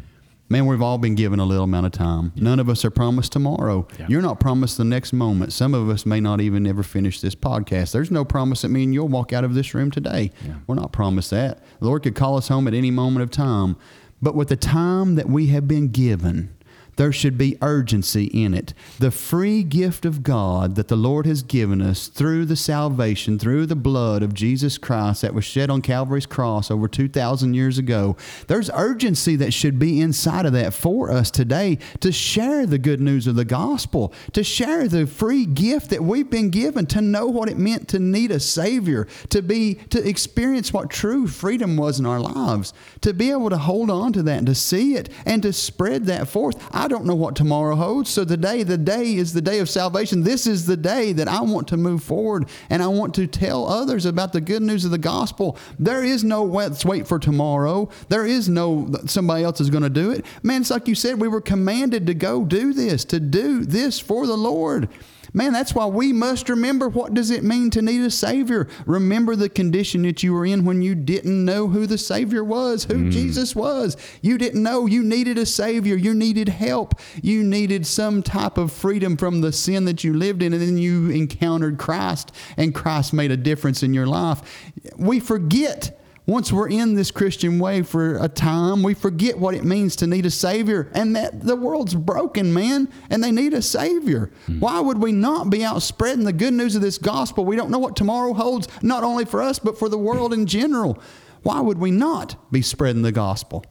Man, 0.51 0.65
we've 0.65 0.81
all 0.81 0.97
been 0.97 1.15
given 1.15 1.39
a 1.39 1.45
little 1.45 1.63
amount 1.63 1.85
of 1.85 1.93
time. 1.93 2.33
None 2.35 2.59
of 2.59 2.67
us 2.67 2.83
are 2.83 2.89
promised 2.89 3.31
tomorrow. 3.31 3.87
Yeah. 3.97 4.07
You're 4.09 4.21
not 4.21 4.41
promised 4.41 4.75
the 4.77 4.83
next 4.83 5.13
moment. 5.13 5.53
Some 5.53 5.73
of 5.73 5.87
us 5.87 6.05
may 6.05 6.19
not 6.19 6.41
even 6.41 6.67
ever 6.67 6.83
finish 6.83 7.21
this 7.21 7.35
podcast. 7.35 7.93
There's 7.93 8.11
no 8.11 8.25
promise 8.25 8.63
that 8.63 8.67
me 8.67 8.83
and 8.83 8.93
you'll 8.93 9.07
walk 9.07 9.31
out 9.31 9.45
of 9.45 9.53
this 9.53 9.73
room 9.73 9.91
today. 9.91 10.31
We're 10.67 10.75
not 10.75 10.91
promised 10.91 11.29
that. 11.29 11.63
The 11.79 11.85
Lord 11.85 12.03
could 12.03 12.15
call 12.15 12.35
us 12.35 12.49
home 12.49 12.67
at 12.67 12.73
any 12.73 12.91
moment 12.91 13.23
of 13.23 13.31
time. 13.31 13.77
But 14.21 14.35
with 14.35 14.49
the 14.49 14.57
time 14.57 15.15
that 15.15 15.29
we 15.29 15.47
have 15.47 15.69
been 15.69 15.87
given, 15.87 16.53
there 17.01 17.11
should 17.11 17.35
be 17.35 17.57
urgency 17.63 18.25
in 18.25 18.53
it. 18.53 18.75
The 18.99 19.09
free 19.09 19.63
gift 19.63 20.05
of 20.05 20.21
God 20.21 20.75
that 20.75 20.87
the 20.87 20.95
Lord 20.95 21.25
has 21.25 21.41
given 21.41 21.81
us 21.81 22.07
through 22.07 22.45
the 22.45 22.55
salvation, 22.55 23.39
through 23.39 23.65
the 23.65 23.75
blood 23.75 24.21
of 24.21 24.35
Jesus 24.35 24.77
Christ 24.77 25.23
that 25.23 25.33
was 25.33 25.43
shed 25.43 25.71
on 25.71 25.81
Calvary's 25.81 26.27
cross 26.27 26.69
over 26.69 26.87
2,000 26.87 27.55
years 27.55 27.79
ago, 27.79 28.15
there's 28.45 28.69
urgency 28.75 29.35
that 29.37 29.51
should 29.51 29.79
be 29.79 29.99
inside 29.99 30.45
of 30.45 30.53
that 30.53 30.75
for 30.75 31.09
us 31.09 31.31
today 31.31 31.79
to 32.01 32.11
share 32.11 32.67
the 32.67 32.77
good 32.77 33.01
news 33.01 33.25
of 33.25 33.33
the 33.33 33.45
gospel, 33.45 34.13
to 34.33 34.43
share 34.43 34.87
the 34.87 35.07
free 35.07 35.47
gift 35.47 35.89
that 35.89 36.03
we've 36.03 36.29
been 36.29 36.51
given, 36.51 36.85
to 36.85 37.01
know 37.01 37.25
what 37.25 37.49
it 37.49 37.57
meant 37.57 37.87
to 37.87 37.97
need 37.97 38.29
a 38.29 38.39
Savior, 38.39 39.07
to 39.29 39.41
be, 39.41 39.73
to 39.89 40.07
experience 40.07 40.71
what 40.71 40.91
true 40.91 41.25
freedom 41.25 41.77
was 41.77 41.99
in 41.99 42.05
our 42.05 42.19
lives, 42.19 42.75
to 43.01 43.11
be 43.11 43.31
able 43.31 43.49
to 43.49 43.57
hold 43.57 43.89
on 43.89 44.13
to 44.13 44.21
that 44.21 44.37
and 44.37 44.45
to 44.45 44.53
see 44.53 44.93
it 44.93 45.09
and 45.25 45.41
to 45.41 45.51
spread 45.51 46.05
that 46.05 46.27
forth. 46.27 46.63
I 46.71 46.90
don't 46.91 47.05
know 47.05 47.15
what 47.15 47.35
tomorrow 47.35 47.75
holds. 47.75 48.11
So 48.11 48.23
today, 48.23 48.61
the 48.61 48.77
day 48.77 49.15
is 49.15 49.33
the 49.33 49.41
day 49.41 49.59
of 49.59 49.69
salvation. 49.69 50.21
This 50.21 50.45
is 50.45 50.67
the 50.67 50.77
day 50.77 51.13
that 51.13 51.27
I 51.27 51.41
want 51.41 51.67
to 51.69 51.77
move 51.77 52.03
forward 52.03 52.47
and 52.69 52.83
I 52.83 52.87
want 52.87 53.15
to 53.15 53.25
tell 53.25 53.67
others 53.67 54.05
about 54.05 54.33
the 54.33 54.41
good 54.41 54.61
news 54.61 54.85
of 54.85 54.91
the 54.91 54.99
gospel. 54.99 55.57
There 55.79 56.03
is 56.03 56.23
no 56.23 56.43
let's 56.43 56.85
wait 56.85 57.07
for 57.07 57.17
tomorrow. 57.17 57.89
There 58.09 58.25
is 58.25 58.47
no 58.47 58.91
somebody 59.05 59.43
else 59.43 59.59
is 59.59 59.69
going 59.69 59.83
to 59.83 59.89
do 59.89 60.11
it. 60.11 60.25
Man, 60.43 60.61
it's 60.61 60.69
like 60.69 60.87
you 60.87 60.95
said, 60.95 61.19
we 61.19 61.27
were 61.27 61.41
commanded 61.41 62.05
to 62.07 62.13
go 62.13 62.45
do 62.45 62.73
this, 62.73 63.05
to 63.05 63.19
do 63.19 63.65
this 63.65 63.99
for 63.99 64.27
the 64.27 64.37
Lord. 64.37 64.89
Man, 65.33 65.53
that's 65.53 65.73
why 65.73 65.85
we 65.85 66.11
must 66.11 66.49
remember 66.49 66.89
what 66.89 67.13
does 67.13 67.31
it 67.31 67.43
mean 67.43 67.69
to 67.71 67.81
need 67.81 68.01
a 68.01 68.11
savior. 68.11 68.67
Remember 68.85 69.35
the 69.35 69.47
condition 69.47 70.01
that 70.03 70.23
you 70.23 70.33
were 70.33 70.45
in 70.45 70.65
when 70.65 70.81
you 70.81 70.93
didn't 70.93 71.45
know 71.45 71.69
who 71.69 71.85
the 71.85 71.97
savior 71.97 72.43
was, 72.43 72.83
who 72.83 72.95
mm. 72.95 73.11
Jesus 73.11 73.55
was. 73.55 73.95
You 74.21 74.37
didn't 74.37 74.61
know 74.61 74.87
you 74.87 75.03
needed 75.03 75.37
a 75.37 75.45
savior. 75.45 75.95
You 75.95 76.13
needed 76.13 76.49
help. 76.49 76.99
You 77.21 77.43
needed 77.43 77.87
some 77.87 78.21
type 78.23 78.57
of 78.57 78.73
freedom 78.73 79.15
from 79.15 79.39
the 79.39 79.53
sin 79.53 79.85
that 79.85 80.03
you 80.03 80.13
lived 80.13 80.43
in 80.43 80.51
and 80.51 80.61
then 80.61 80.77
you 80.77 81.09
encountered 81.09 81.77
Christ 81.77 82.33
and 82.57 82.75
Christ 82.75 83.13
made 83.13 83.31
a 83.31 83.37
difference 83.37 83.83
in 83.83 83.93
your 83.93 84.07
life. 84.07 84.41
We 84.97 85.21
forget 85.21 86.00
once 86.27 86.51
we're 86.51 86.69
in 86.69 86.93
this 86.93 87.09
Christian 87.09 87.57
way 87.57 87.81
for 87.81 88.17
a 88.23 88.27
time, 88.27 88.83
we 88.83 88.93
forget 88.93 89.37
what 89.37 89.55
it 89.55 89.63
means 89.63 89.95
to 89.97 90.07
need 90.07 90.25
a 90.25 90.31
Savior 90.31 90.91
and 90.93 91.15
that 91.15 91.41
the 91.41 91.55
world's 91.55 91.95
broken, 91.95 92.53
man, 92.53 92.89
and 93.09 93.23
they 93.23 93.31
need 93.31 93.53
a 93.53 93.61
Savior. 93.61 94.31
Hmm. 94.45 94.59
Why 94.59 94.79
would 94.79 94.99
we 94.99 95.11
not 95.11 95.49
be 95.49 95.63
out 95.63 95.81
spreading 95.81 96.23
the 96.23 96.33
good 96.33 96.53
news 96.53 96.75
of 96.75 96.81
this 96.81 96.97
gospel? 96.97 97.43
We 97.43 97.55
don't 97.55 97.71
know 97.71 97.79
what 97.79 97.95
tomorrow 97.95 98.33
holds, 98.33 98.67
not 98.83 99.03
only 99.03 99.25
for 99.25 99.41
us, 99.41 99.57
but 99.57 99.79
for 99.79 99.89
the 99.89 99.97
world 99.97 100.33
in 100.33 100.45
general. 100.45 101.01
Why 101.43 101.59
would 101.59 101.79
we 101.79 101.89
not 101.89 102.35
be 102.51 102.61
spreading 102.61 103.01
the 103.01 103.11
gospel? 103.11 103.65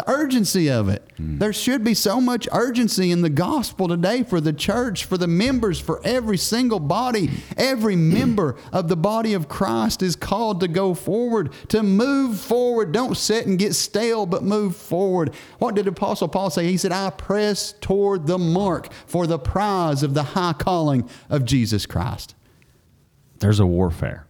The 0.00 0.10
urgency 0.10 0.70
of 0.70 0.88
it. 0.88 1.06
Hmm. 1.18 1.36
There 1.36 1.52
should 1.52 1.84
be 1.84 1.92
so 1.92 2.22
much 2.22 2.48
urgency 2.52 3.10
in 3.10 3.20
the 3.20 3.28
gospel 3.28 3.86
today 3.86 4.22
for 4.22 4.40
the 4.40 4.52
church, 4.54 5.04
for 5.04 5.18
the 5.18 5.26
members, 5.26 5.78
for 5.78 6.00
every 6.04 6.38
single 6.38 6.80
body. 6.80 7.28
Every 7.58 7.96
member 7.96 8.56
of 8.72 8.88
the 8.88 8.96
body 8.96 9.34
of 9.34 9.46
Christ 9.46 10.02
is 10.02 10.16
called 10.16 10.60
to 10.60 10.68
go 10.68 10.94
forward, 10.94 11.52
to 11.68 11.82
move 11.82 12.40
forward. 12.40 12.92
Don't 12.92 13.14
sit 13.14 13.46
and 13.46 13.58
get 13.58 13.74
stale, 13.74 14.24
but 14.24 14.42
move 14.42 14.74
forward. 14.74 15.34
What 15.58 15.74
did 15.74 15.86
Apostle 15.86 16.28
Paul 16.28 16.48
say? 16.48 16.66
He 16.66 16.78
said, 16.78 16.92
I 16.92 17.10
press 17.10 17.74
toward 17.82 18.26
the 18.26 18.38
mark 18.38 18.90
for 19.06 19.26
the 19.26 19.38
prize 19.38 20.02
of 20.02 20.14
the 20.14 20.22
high 20.22 20.54
calling 20.54 21.06
of 21.28 21.44
Jesus 21.44 21.84
Christ. 21.84 22.34
There's 23.40 23.60
a 23.60 23.66
warfare, 23.66 24.24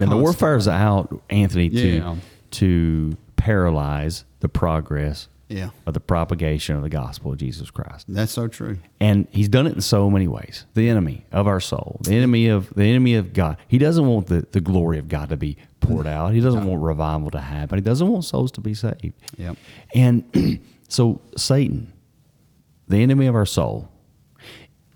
and 0.00 0.10
the 0.10 0.16
warfare 0.16 0.56
is 0.56 0.66
out, 0.66 1.22
Anthony, 1.30 1.68
to 1.70 1.88
Yeah. 1.88 2.16
to 2.52 3.16
paralyze 3.42 4.24
the 4.38 4.48
progress 4.48 5.28
Yeah. 5.48 5.70
of 5.84 5.94
the 5.94 6.00
propagation 6.00 6.76
of 6.76 6.82
the 6.82 6.88
gospel 6.88 7.32
of 7.32 7.38
Jesus 7.38 7.70
Christ. 7.70 8.06
That's 8.08 8.30
so 8.30 8.46
true. 8.46 8.78
And 9.00 9.26
he's 9.32 9.48
done 9.48 9.66
it 9.66 9.74
in 9.74 9.80
so 9.80 10.08
many 10.08 10.28
ways. 10.28 10.64
The 10.74 10.88
enemy 10.88 11.24
of 11.32 11.48
our 11.48 11.58
soul, 11.60 11.98
the 12.04 12.14
enemy 12.14 12.46
of 12.46 12.72
the 12.74 12.84
enemy 12.84 13.16
of 13.16 13.32
God. 13.32 13.56
He 13.66 13.78
doesn't 13.78 14.06
want 14.06 14.28
the, 14.28 14.46
the 14.52 14.60
glory 14.60 14.98
of 14.98 15.08
God 15.08 15.28
to 15.30 15.36
be 15.36 15.56
poured 15.80 16.06
out. 16.06 16.32
He 16.34 16.40
doesn't 16.40 16.64
want 16.64 16.80
revival 16.82 17.30
to 17.32 17.40
happen. 17.40 17.78
He 17.78 17.82
doesn't 17.82 18.06
want 18.06 18.24
souls 18.24 18.52
to 18.52 18.60
be 18.60 18.74
saved. 18.74 19.12
Yep. 19.36 19.56
And 19.94 20.60
so 20.88 21.20
Satan, 21.36 21.92
the 22.86 22.98
enemy 22.98 23.26
of 23.26 23.34
our 23.34 23.46
soul, 23.46 23.88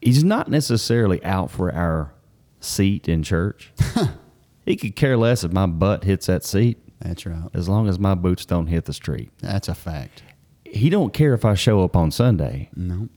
he's 0.00 0.22
not 0.22 0.48
necessarily 0.48 1.22
out 1.24 1.50
for 1.50 1.72
our 1.74 2.12
seat 2.60 3.08
in 3.08 3.24
church. 3.24 3.72
he 4.64 4.76
could 4.76 4.94
care 4.94 5.16
less 5.16 5.42
if 5.42 5.52
my 5.52 5.66
butt 5.66 6.04
hits 6.04 6.26
that 6.26 6.44
seat 6.44 6.78
That's 7.00 7.26
right. 7.26 7.48
as 7.54 7.68
long 7.68 7.88
as 7.88 7.98
my 7.98 8.14
boots 8.14 8.46
don't 8.46 8.66
hit 8.68 8.84
the 8.86 8.92
street. 8.92 9.30
That's 9.40 9.68
a 9.68 9.74
fact. 9.74 10.22
He 10.64 10.90
don't 10.90 11.12
care 11.12 11.34
if 11.34 11.44
I 11.44 11.54
show 11.54 11.82
up 11.84 11.94
on 11.96 12.10
Sunday 12.10 12.70
No. 12.74 13.08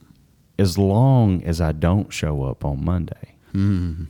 as 0.58 0.76
long 0.78 1.42
as 1.44 1.60
I 1.60 1.72
don't 1.72 2.12
show 2.12 2.42
up 2.44 2.64
on 2.64 2.84
Monday. 2.84 3.34
Mm-hmm. 3.54 4.04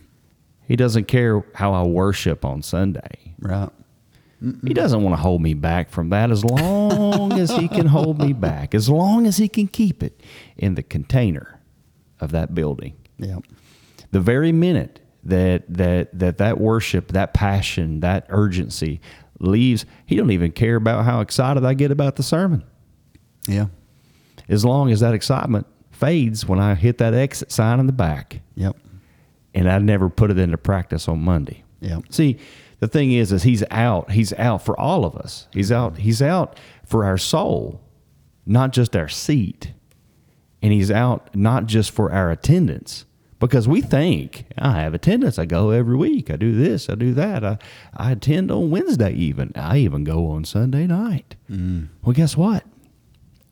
He 0.66 0.76
doesn't 0.76 1.04
care 1.06 1.44
how 1.54 1.72
I 1.72 1.82
worship 1.84 2.44
on 2.44 2.62
Sunday. 2.62 3.34
Right. 3.40 3.70
He 4.66 4.72
doesn't 4.72 5.02
want 5.02 5.14
to 5.16 5.20
hold 5.20 5.42
me 5.42 5.52
back 5.52 5.90
from 5.90 6.08
that 6.10 6.30
as 6.30 6.42
long 6.44 7.32
as 7.34 7.50
he 7.50 7.68
can 7.68 7.86
hold 7.86 8.18
me 8.18 8.32
back, 8.32 8.74
as 8.74 8.88
long 8.88 9.26
as 9.26 9.36
he 9.36 9.48
can 9.48 9.68
keep 9.68 10.02
it 10.02 10.22
in 10.56 10.76
the 10.76 10.82
container 10.82 11.60
of 12.20 12.30
that 12.32 12.54
building. 12.54 12.94
Yep. 13.18 13.44
The 14.12 14.20
very 14.20 14.50
minute 14.50 15.00
that 15.24 15.64
that 15.68 16.18
that 16.18 16.38
that 16.38 16.58
worship, 16.58 17.12
that 17.12 17.34
passion, 17.34 18.00
that 18.00 18.24
urgency 18.30 19.02
leaves, 19.40 19.84
he 20.06 20.16
don't 20.16 20.30
even 20.30 20.52
care 20.52 20.76
about 20.76 21.04
how 21.04 21.20
excited 21.20 21.64
I 21.64 21.74
get 21.74 21.90
about 21.90 22.16
the 22.16 22.22
sermon. 22.22 22.62
Yeah. 23.48 23.66
As 24.48 24.64
long 24.64 24.90
as 24.90 25.00
that 25.00 25.14
excitement 25.14 25.66
fades 25.90 26.46
when 26.46 26.58
I 26.60 26.74
hit 26.74 26.98
that 26.98 27.14
exit 27.14 27.50
sign 27.52 27.80
in 27.80 27.86
the 27.86 27.92
back. 27.92 28.40
Yep. 28.54 28.76
and 29.54 29.70
I 29.70 29.78
never 29.78 30.08
put 30.08 30.30
it 30.30 30.38
into 30.38 30.56
practice 30.58 31.08
on 31.08 31.20
Monday. 31.20 31.64
Yep. 31.80 32.04
See, 32.10 32.38
the 32.78 32.88
thing 32.88 33.12
is, 33.12 33.32
is 33.32 33.42
he's 33.42 33.64
out. 33.70 34.10
He's 34.12 34.32
out 34.34 34.64
for 34.64 34.78
all 34.78 35.04
of 35.04 35.16
us. 35.16 35.48
He's 35.52 35.72
out. 35.72 35.98
He's 35.98 36.22
out 36.22 36.58
for 36.86 37.04
our 37.04 37.18
soul, 37.18 37.80
not 38.46 38.72
just 38.72 38.94
our 38.96 39.08
seat, 39.08 39.72
and 40.62 40.72
he's 40.72 40.90
out 40.90 41.34
not 41.34 41.66
just 41.66 41.90
for 41.90 42.12
our 42.12 42.30
attendance. 42.30 43.04
Because 43.40 43.66
we 43.66 43.80
think 43.80 44.44
I 44.58 44.82
have 44.82 44.92
attendance. 44.94 45.38
I 45.38 45.46
go 45.46 45.70
every 45.70 45.96
week. 45.96 46.30
I 46.30 46.36
do 46.36 46.54
this. 46.54 46.88
I 46.90 46.94
do 46.94 47.14
that. 47.14 47.42
I, 47.42 47.58
I 47.96 48.12
attend 48.12 48.50
on 48.50 48.70
Wednesday 48.70 49.12
even. 49.14 49.50
I 49.56 49.78
even 49.78 50.04
go 50.04 50.28
on 50.28 50.44
Sunday 50.44 50.86
night. 50.86 51.36
Mm. 51.50 51.88
Well, 52.04 52.12
guess 52.12 52.36
what? 52.36 52.64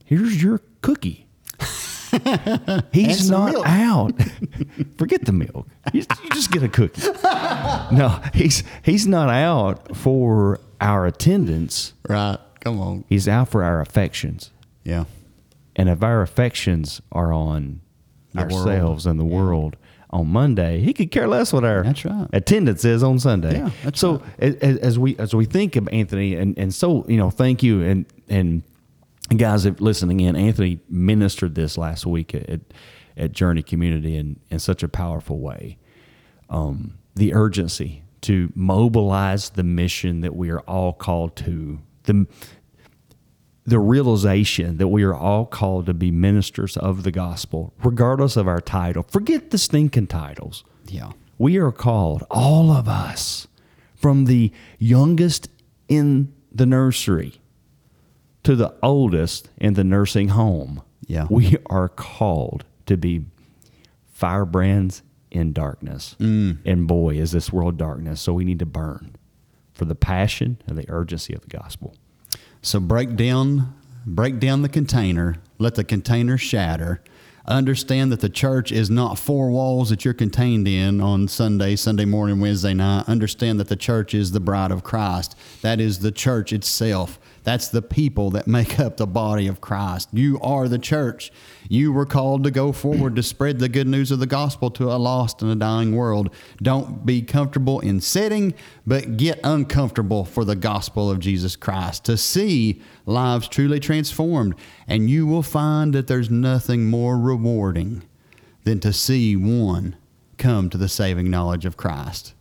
Here's 0.05 0.43
your 0.43 0.61
cookie. 0.83 1.27
He's 2.93 3.31
not 3.31 3.53
milk. 3.53 3.67
out. 3.67 4.13
Forget 4.99 5.25
the 5.25 5.33
milk. 5.33 5.67
You, 5.93 6.05
you 6.23 6.31
just 6.31 6.51
get 6.51 6.63
a 6.63 6.69
cookie. 6.69 7.03
no, 7.95 8.21
he's 8.35 8.63
he's 8.83 9.07
not 9.07 9.29
out 9.29 9.97
for 9.97 10.61
our 10.81 11.07
attendance. 11.07 11.93
Right. 12.09 12.39
Come 12.61 12.81
on. 12.81 13.05
He's 13.09 13.29
out 13.29 13.49
for 13.49 13.63
our 13.63 13.81
affections. 13.81 14.51
Yeah. 14.85 15.05
And 15.77 15.89
if 15.89 16.03
our 16.03 16.23
affections 16.23 17.01
are 17.13 17.33
on 17.33 17.81
The 18.33 18.41
ourselves 18.41 19.07
world. 19.07 19.07
and 19.07 19.21
the 19.21 19.25
world 19.25 19.77
on 20.11 20.29
Monday, 20.29 20.81
he 20.81 20.93
could 20.95 21.11
care 21.11 21.29
less 21.29 21.53
what 21.53 21.65
our 21.65 21.83
right. 21.83 22.29
attendance 22.33 22.85
is 22.85 23.03
on 23.03 23.19
Sunday. 23.19 23.59
Yeah, 23.59 23.71
that's 23.85 24.01
so 24.01 24.23
as, 24.39 24.55
as 24.57 24.99
we 24.99 25.17
as 25.19 25.35
we 25.35 25.45
think 25.45 25.77
of 25.77 25.89
Anthony, 25.89 26.35
and, 26.35 26.59
and 26.59 26.75
so 26.75 27.05
you 27.09 27.17
know, 27.17 27.31
thank 27.31 27.63
you 27.63 27.83
and 27.83 28.07
and 28.29 28.63
guys 29.37 29.67
listening 29.81 30.21
in. 30.21 30.37
Anthony 30.37 30.81
ministered 30.89 31.55
this 31.55 31.77
last 31.77 32.07
week 32.07 32.35
at 32.35 32.61
at 33.17 33.33
Journey 33.33 33.63
Community 33.63 34.17
in 34.17 34.41
in 34.51 34.59
such 34.59 34.83
a 34.83 34.89
powerful 34.89 35.41
way. 35.41 35.79
Um, 36.49 36.99
the 37.15 37.35
urgency 37.35 38.05
to 38.23 38.51
mobilize 38.55 39.51
the 39.51 39.63
mission 39.63 40.23
that 40.23 40.35
we 40.35 40.51
are 40.51 40.61
all 40.61 40.93
called 40.93 41.37
to. 41.37 41.81
The 42.05 42.27
the 43.69 43.79
realization 43.79 44.79
that 44.79 44.89
we 44.89 45.03
are 45.03 45.15
all 45.15 45.45
called 45.45 45.87
to 45.87 45.95
be 45.95 46.11
ministers 46.11 46.77
of 46.77 47.03
the 47.03 47.11
gospel, 47.11 47.75
regardless 47.85 48.37
of 48.37 48.49
our 48.49 48.61
title. 48.61 49.03
Forget 49.03 49.51
the 49.51 49.59
stinking 49.59 50.07
titles. 50.07 50.65
Yeah. 50.87 51.13
We 51.37 51.59
are 51.59 51.71
called, 51.71 52.25
all 52.31 52.71
of 52.71 52.89
us, 52.89 53.47
from 53.95 54.25
the 54.25 54.53
youngest 54.79 55.51
in 55.89 56.33
the 56.51 56.67
nursery 56.67 57.41
to 58.43 58.57
the 58.57 58.75
oldest 58.83 59.51
in 59.59 59.75
the 59.75 59.85
nursing 59.85 60.29
home. 60.29 60.83
Yeah. 61.07 61.27
We 61.29 61.57
are 61.67 61.89
called 61.89 62.65
to 62.87 62.97
be 62.97 63.27
firebrands 64.13 65.03
in 65.31 65.53
darkness. 65.53 66.17
Mm. 66.19 66.59
And 66.65 66.89
boy, 66.89 67.17
is 67.17 67.33
this 67.33 67.53
world 67.53 67.77
darkness. 67.77 68.21
So 68.21 68.33
we 68.33 68.45
need 68.45 68.59
to 68.61 68.67
burn 68.67 69.17
for 69.73 69.85
the 69.85 69.95
passion 69.95 70.61
and 70.67 70.79
the 70.79 70.87
urgency 70.89 71.35
of 71.35 71.43
the 71.43 71.49
gospel. 71.49 71.95
So 72.63 72.81
break 72.81 73.17
down 73.17 73.75
break 74.15 74.39
down 74.41 74.63
the 74.63 74.69
container, 74.69 75.37
let 75.59 75.75
the 75.75 75.85
container 75.85 76.39
shatter. 76.39 77.03
Understand 77.47 78.13
that 78.13 78.21
the 78.21 78.29
church 78.29 78.71
is 78.71 78.91
not 78.91 79.19
four 79.19 79.51
walls 79.51 79.89
that 79.89 80.05
you're 80.05 80.13
contained 80.13 80.69
in 80.69 81.01
on 81.01 81.29
Sunday, 81.29 81.77
Sunday 81.77 82.05
morning, 82.05 82.41
Wednesday 82.41 82.75
night. 82.75 83.09
Understand 83.09 83.59
that 83.59 83.69
the 83.69 83.77
church 83.77 84.13
is 84.13 84.33
the 84.33 84.41
bride 84.41 84.71
of 84.71 84.83
Christ. 84.83 85.35
That 85.63 85.81
is 85.81 86.01
the 86.01 86.13
church 86.13 86.53
itself. 86.53 87.19
That's 87.49 87.69
the 87.69 87.81
people 87.81 88.29
that 88.33 88.47
make 88.47 88.79
up 88.79 88.99
the 88.99 89.07
body 89.07 89.47
of 89.47 89.63
Christ. 89.63 90.11
You 90.13 90.39
are 90.43 90.69
the 90.69 90.79
church. 90.79 91.33
You 91.67 91.95
were 91.95 92.05
called 92.05 92.45
to 92.45 92.51
go 92.51 92.73
forward 92.73 93.17
to 93.17 93.23
spread 93.23 93.59
the 93.59 93.71
good 93.71 93.89
news 93.89 94.11
of 94.11 94.19
the 94.19 94.27
gospel 94.27 94.71
to 94.73 94.93
a 94.93 95.01
lost 95.01 95.41
and 95.41 95.51
a 95.51 95.55
dying 95.55 95.97
world. 95.97 96.29
Don't 96.59 97.07
be 97.07 97.23
comfortable 97.23 97.81
in 97.81 98.03
sitting, 98.03 98.53
but 98.87 99.17
get 99.17 99.41
uncomfortable 99.43 100.27
for 100.27 100.45
the 100.45 100.57
gospel 100.57 101.11
of 101.11 101.21
Jesus 101.21 101.57
Christ 101.57 102.05
to 102.05 102.19
see 102.19 102.83
lives 103.07 103.49
truly 103.49 103.81
transformed. 103.81 104.55
And 104.87 105.09
you 105.09 105.27
will 105.27 105.43
find 105.43 105.95
that 105.95 106.07
there's 106.07 106.29
nothing 106.29 106.91
more 106.91 107.19
rewarding 107.19 108.03
than 108.65 108.79
to 108.81 108.93
see 108.93 109.37
one 109.37 109.97
come 110.37 110.69
to 110.69 110.77
the 110.77 110.87
saving 110.87 111.31
knowledge 111.31 111.65
of 111.65 111.79
Christ 111.79 112.35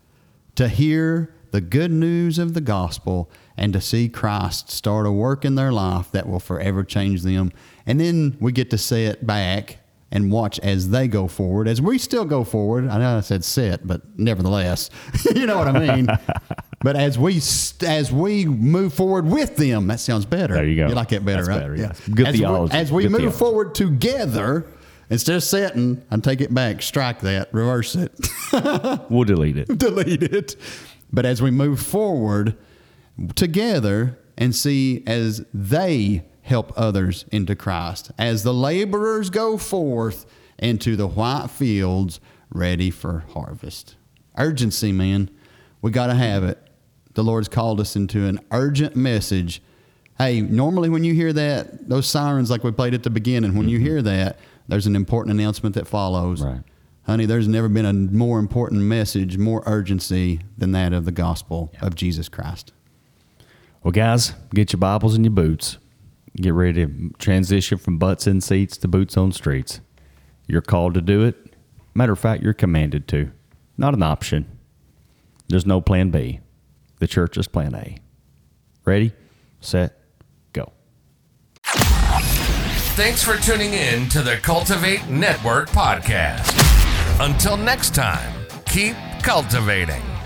to 0.56 0.67
hear 0.67 1.34
the 1.52 1.62
good 1.62 1.92
news 1.92 2.38
of 2.40 2.54
the 2.54 2.62
gospel 2.62 3.30
and 3.56 3.74
to 3.74 3.82
see 3.82 4.10
Christ 4.10 4.70
start 4.72 5.06
a 5.08 5.12
work 5.12 5.44
in 5.46 5.56
their 5.56 5.72
life 5.72 6.12
that 6.12 6.28
will 6.28 6.40
forever 6.40 6.84
change 6.84 7.24
them. 7.24 7.52
And 7.86 8.00
then 8.00 8.38
we 8.40 8.52
get 8.52 8.70
to 8.72 8.78
sit 8.78 9.26
back 9.26 9.78
and 10.12 10.32
watch 10.32 10.58
as 10.60 10.90
they 10.90 11.08
go 11.08 11.28
forward, 11.28 11.68
as 11.68 11.82
we 11.82 11.98
still 11.98 12.24
go 12.24 12.44
forward. 12.46 12.88
I 12.88 12.98
know 12.98 13.18
I 13.18 13.22
said 13.22 13.44
sit, 13.44 13.86
but 13.86 14.02
nevertheless, 14.18 14.90
you 15.36 15.46
know 15.46 15.58
what 15.58 15.68
I 15.68 15.96
mean. 15.96 16.08
but 16.82 16.96
as 16.96 17.20
we 17.20 17.38
as 17.86 18.12
we 18.12 18.46
move 18.46 18.94
forward 18.94 19.26
with 19.26 19.58
them, 19.58 19.88
that 19.88 20.00
sounds 20.00 20.26
better. 20.26 20.54
There 20.54 20.66
you 20.66 20.78
go. 20.78 20.88
You 20.88 20.96
like 20.96 21.12
it 21.12 21.26
better, 21.26 21.40
That's 21.46 21.50
right? 21.50 21.60
better, 21.60 21.76
yes. 21.76 22.00
Good 22.08 22.28
as 22.28 22.34
we- 22.34 22.40
theology. 22.40 22.74
as 22.78 22.92
we 22.92 23.04
Good 23.04 23.12
move 23.12 23.20
theology. 23.22 23.38
forward 23.38 23.76
together, 23.76 24.66
instead 25.10 25.36
of 25.36 25.44
sitting, 25.44 26.02
I 26.10 26.18
take 26.18 26.40
it 26.40 26.54
back, 26.54 26.82
strike 26.84 27.20
that, 27.22 27.54
reverse 27.54 27.96
it. 27.96 28.12
We'll 29.10 29.26
delete 29.26 29.58
it. 29.58 29.78
delete 29.78 30.24
it. 30.24 30.56
But 31.12 31.26
as 31.26 31.41
we 31.41 31.52
move 31.52 31.80
forward 31.80 32.58
together 33.36 34.17
and 34.38 34.56
see 34.56 35.04
as 35.08 35.46
they 35.54 36.26
help 36.41 36.72
others 36.78 37.26
into 37.32 37.56
Christ, 37.56 38.12
as 38.17 38.43
the 38.43 38.54
laborers 38.54 39.30
go 39.30 39.58
forth 39.58 40.26
into 40.58 40.96
the 40.96 41.08
white 41.08 41.48
fields 41.50 42.20
ready 42.50 42.89
for 42.89 43.26
harvest. 43.34 43.96
Urgency, 44.38 44.91
man. 44.91 45.30
We 45.82 45.91
got 45.91 46.08
to 46.08 46.15
have 46.15 46.43
it. 46.43 46.60
The 47.13 47.24
Lord's 47.24 47.48
called 47.48 47.80
us 47.80 47.96
into 47.96 48.26
an 48.26 48.39
urgent 48.52 48.96
message. 48.96 49.62
Hey, 50.17 50.41
normally 50.41 50.89
when 50.89 51.04
you 51.04 51.13
hear 51.13 51.34
that, 51.34 51.89
those 51.89 52.08
sirens 52.08 52.50
like 52.50 52.63
we 52.63 52.72
played 52.72 52.93
at 52.93 53.04
the 53.04 53.10
beginning, 53.10 53.56
when 53.56 53.70
you 53.70 53.78
mm-hmm. 53.78 53.88
hear 53.88 54.02
that, 54.04 54.39
there's 54.67 54.88
an 54.88 54.96
important 54.96 55.39
announcement 55.39 55.76
that 55.76 55.88
follows. 55.88 56.41
Right. 56.41 56.62
Honey, 57.08 57.26
there's 57.26 57.48
never 57.48 57.70
been 57.70 57.86
a 57.86 57.93
more 57.93 58.38
important 58.38 58.82
message, 58.82 59.38
more 59.38 59.63
urgency 59.65 60.41
than 60.58 60.74
that 60.74 60.91
of 60.91 61.06
the 61.06 61.12
gospel 61.13 61.72
of 61.82 61.96
Jesus 61.96 62.28
Christ. 62.28 62.74
Well, 63.82 63.93
guys, 63.93 64.34
get 64.54 64.74
your 64.74 64.82
Bibles 64.82 65.15
and 65.15 65.24
your 65.24 65.32
boots. 65.32 65.78
Get 66.36 66.54
ready 66.54 66.86
to 66.86 67.10
transition 67.17 67.78
from 67.78 67.98
butts 67.98 68.28
in 68.28 68.41
seats 68.41 68.76
to 68.80 68.89
boots 68.89 69.15
on 69.15 69.32
streets. 69.32 69.80
You're 70.48 70.62
called 70.62 70.96
to 70.96 71.02
do 71.02 71.24
it. 71.24 71.56
Matter 71.96 72.12
of 72.12 72.20
fact, 72.20 72.43
you're 72.43 72.54
commanded 72.54 73.08
to. 73.08 73.32
Not 73.78 73.93
an 73.93 74.04
option. 74.04 74.46
There's 75.48 75.65
no 75.65 75.80
plan 75.80 76.10
B. 76.10 76.41
The 77.00 77.08
church 77.08 77.38
is 77.38 77.48
plan 77.48 77.74
A. 77.74 78.00
Ready, 78.84 79.13
set, 79.62 79.98
go. 80.52 80.74
Thanks 81.63 83.24
for 83.24 83.38
tuning 83.38 83.74
in 83.74 84.10
to 84.10 84.22
the 84.22 84.36
Cultivate 84.41 85.08
Network 85.08 85.70
podcast. 85.70 86.77
Until 87.20 87.58
next 87.58 87.96
time, 87.96 88.32
keep 88.66 88.96
cultivating. 89.24 90.17